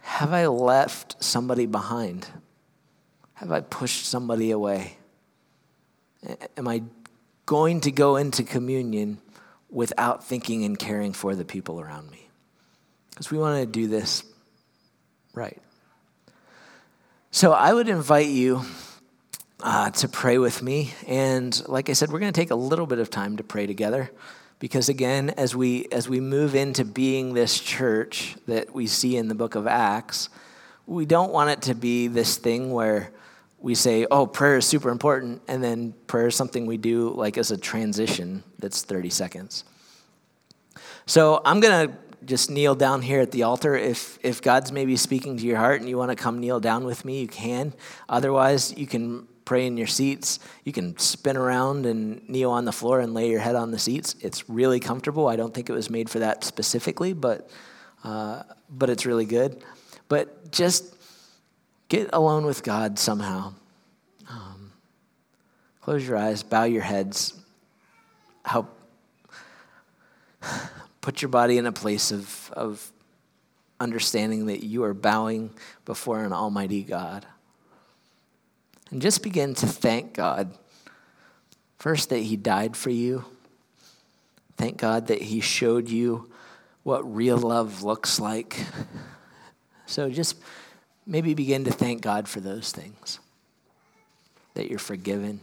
have 0.00 0.32
I 0.32 0.46
left 0.46 1.22
somebody 1.22 1.66
behind? 1.66 2.28
Have 3.34 3.52
I 3.52 3.60
pushed 3.60 4.06
somebody 4.06 4.50
away? 4.50 4.96
Am 6.56 6.66
I 6.66 6.82
going 7.44 7.80
to 7.82 7.90
go 7.90 8.16
into 8.16 8.42
communion 8.42 9.18
without 9.68 10.24
thinking 10.24 10.64
and 10.64 10.78
caring 10.78 11.12
for 11.12 11.34
the 11.34 11.44
people 11.44 11.80
around 11.80 12.10
me? 12.10 12.28
Because 13.10 13.30
we 13.30 13.38
want 13.38 13.60
to 13.60 13.66
do 13.66 13.88
this 13.88 14.24
right. 15.34 15.60
So 17.30 17.52
I 17.52 17.74
would 17.74 17.88
invite 17.88 18.28
you 18.28 18.62
uh, 19.62 19.90
to 19.90 20.08
pray 20.08 20.38
with 20.38 20.62
me. 20.62 20.92
And 21.06 21.60
like 21.68 21.88
I 21.90 21.92
said, 21.94 22.10
we're 22.10 22.20
going 22.20 22.32
to 22.32 22.40
take 22.40 22.50
a 22.50 22.56
little 22.56 22.86
bit 22.86 22.98
of 22.98 23.10
time 23.10 23.36
to 23.38 23.44
pray 23.44 23.66
together 23.66 24.10
because 24.58 24.88
again 24.88 25.30
as 25.36 25.54
we 25.54 25.86
as 25.92 26.08
we 26.08 26.20
move 26.20 26.54
into 26.54 26.84
being 26.84 27.34
this 27.34 27.60
church 27.60 28.36
that 28.46 28.74
we 28.74 28.86
see 28.86 29.16
in 29.16 29.28
the 29.28 29.34
book 29.34 29.54
of 29.54 29.66
acts 29.66 30.28
we 30.86 31.04
don't 31.04 31.32
want 31.32 31.50
it 31.50 31.62
to 31.62 31.74
be 31.74 32.08
this 32.08 32.36
thing 32.36 32.72
where 32.72 33.10
we 33.58 33.74
say 33.74 34.06
oh 34.10 34.26
prayer 34.26 34.56
is 34.56 34.66
super 34.66 34.90
important 34.90 35.42
and 35.48 35.62
then 35.62 35.92
prayer 36.06 36.28
is 36.28 36.34
something 36.34 36.66
we 36.66 36.76
do 36.76 37.10
like 37.10 37.36
as 37.36 37.50
a 37.50 37.56
transition 37.56 38.42
that's 38.58 38.82
30 38.82 39.10
seconds. 39.10 39.64
So 41.06 41.40
i'm 41.44 41.60
going 41.60 41.88
to 41.88 41.96
just 42.24 42.50
kneel 42.50 42.74
down 42.74 43.02
here 43.02 43.20
at 43.20 43.30
the 43.30 43.44
altar. 43.44 43.76
If 43.76 44.18
if 44.22 44.40
god's 44.40 44.72
maybe 44.72 44.96
speaking 44.96 45.36
to 45.36 45.44
your 45.44 45.58
heart 45.58 45.80
and 45.80 45.88
you 45.88 45.98
want 45.98 46.10
to 46.10 46.16
come 46.16 46.40
kneel 46.40 46.60
down 46.60 46.84
with 46.84 47.04
me 47.04 47.20
you 47.20 47.28
can. 47.28 47.74
Otherwise 48.08 48.76
you 48.76 48.86
can 48.86 49.28
pray 49.46 49.64
in 49.64 49.78
your 49.78 49.86
seats. 49.86 50.38
You 50.64 50.72
can 50.72 50.98
spin 50.98 51.38
around 51.38 51.86
and 51.86 52.28
kneel 52.28 52.50
on 52.50 52.66
the 52.66 52.72
floor 52.72 53.00
and 53.00 53.14
lay 53.14 53.30
your 53.30 53.40
head 53.40 53.54
on 53.54 53.70
the 53.70 53.78
seats. 53.78 54.16
It's 54.20 54.50
really 54.50 54.80
comfortable. 54.80 55.28
I 55.28 55.36
don't 55.36 55.54
think 55.54 55.70
it 55.70 55.72
was 55.72 55.88
made 55.88 56.10
for 56.10 56.18
that 56.18 56.44
specifically, 56.44 57.14
but, 57.14 57.48
uh, 58.04 58.42
but 58.68 58.90
it's 58.90 59.06
really 59.06 59.24
good. 59.24 59.62
But 60.08 60.50
just 60.50 60.94
get 61.88 62.10
alone 62.12 62.44
with 62.44 62.62
God 62.64 62.98
somehow. 62.98 63.54
Um, 64.28 64.72
close 65.80 66.06
your 66.06 66.16
eyes, 66.18 66.42
bow 66.42 66.64
your 66.64 66.82
heads, 66.82 67.32
help 68.44 68.68
put 71.00 71.22
your 71.22 71.28
body 71.28 71.56
in 71.56 71.66
a 71.66 71.72
place 71.72 72.10
of, 72.10 72.50
of 72.54 72.90
understanding 73.78 74.46
that 74.46 74.64
you 74.64 74.82
are 74.82 74.94
bowing 74.94 75.50
before 75.84 76.24
an 76.24 76.32
almighty 76.32 76.82
God. 76.82 77.24
And 78.90 79.02
just 79.02 79.22
begin 79.22 79.54
to 79.54 79.66
thank 79.66 80.14
God. 80.14 80.56
First, 81.78 82.10
that 82.10 82.18
He 82.18 82.36
died 82.36 82.76
for 82.76 82.90
you. 82.90 83.24
Thank 84.56 84.78
God 84.78 85.08
that 85.08 85.22
He 85.22 85.40
showed 85.40 85.88
you 85.88 86.30
what 86.82 87.02
real 87.14 87.36
love 87.36 87.82
looks 87.82 88.20
like. 88.20 88.64
So 89.86 90.10
just 90.10 90.36
maybe 91.06 91.34
begin 91.34 91.64
to 91.64 91.70
thank 91.70 92.02
God 92.02 92.28
for 92.28 92.40
those 92.40 92.72
things 92.72 93.20
that 94.54 94.68
you're 94.68 94.78
forgiven 94.78 95.40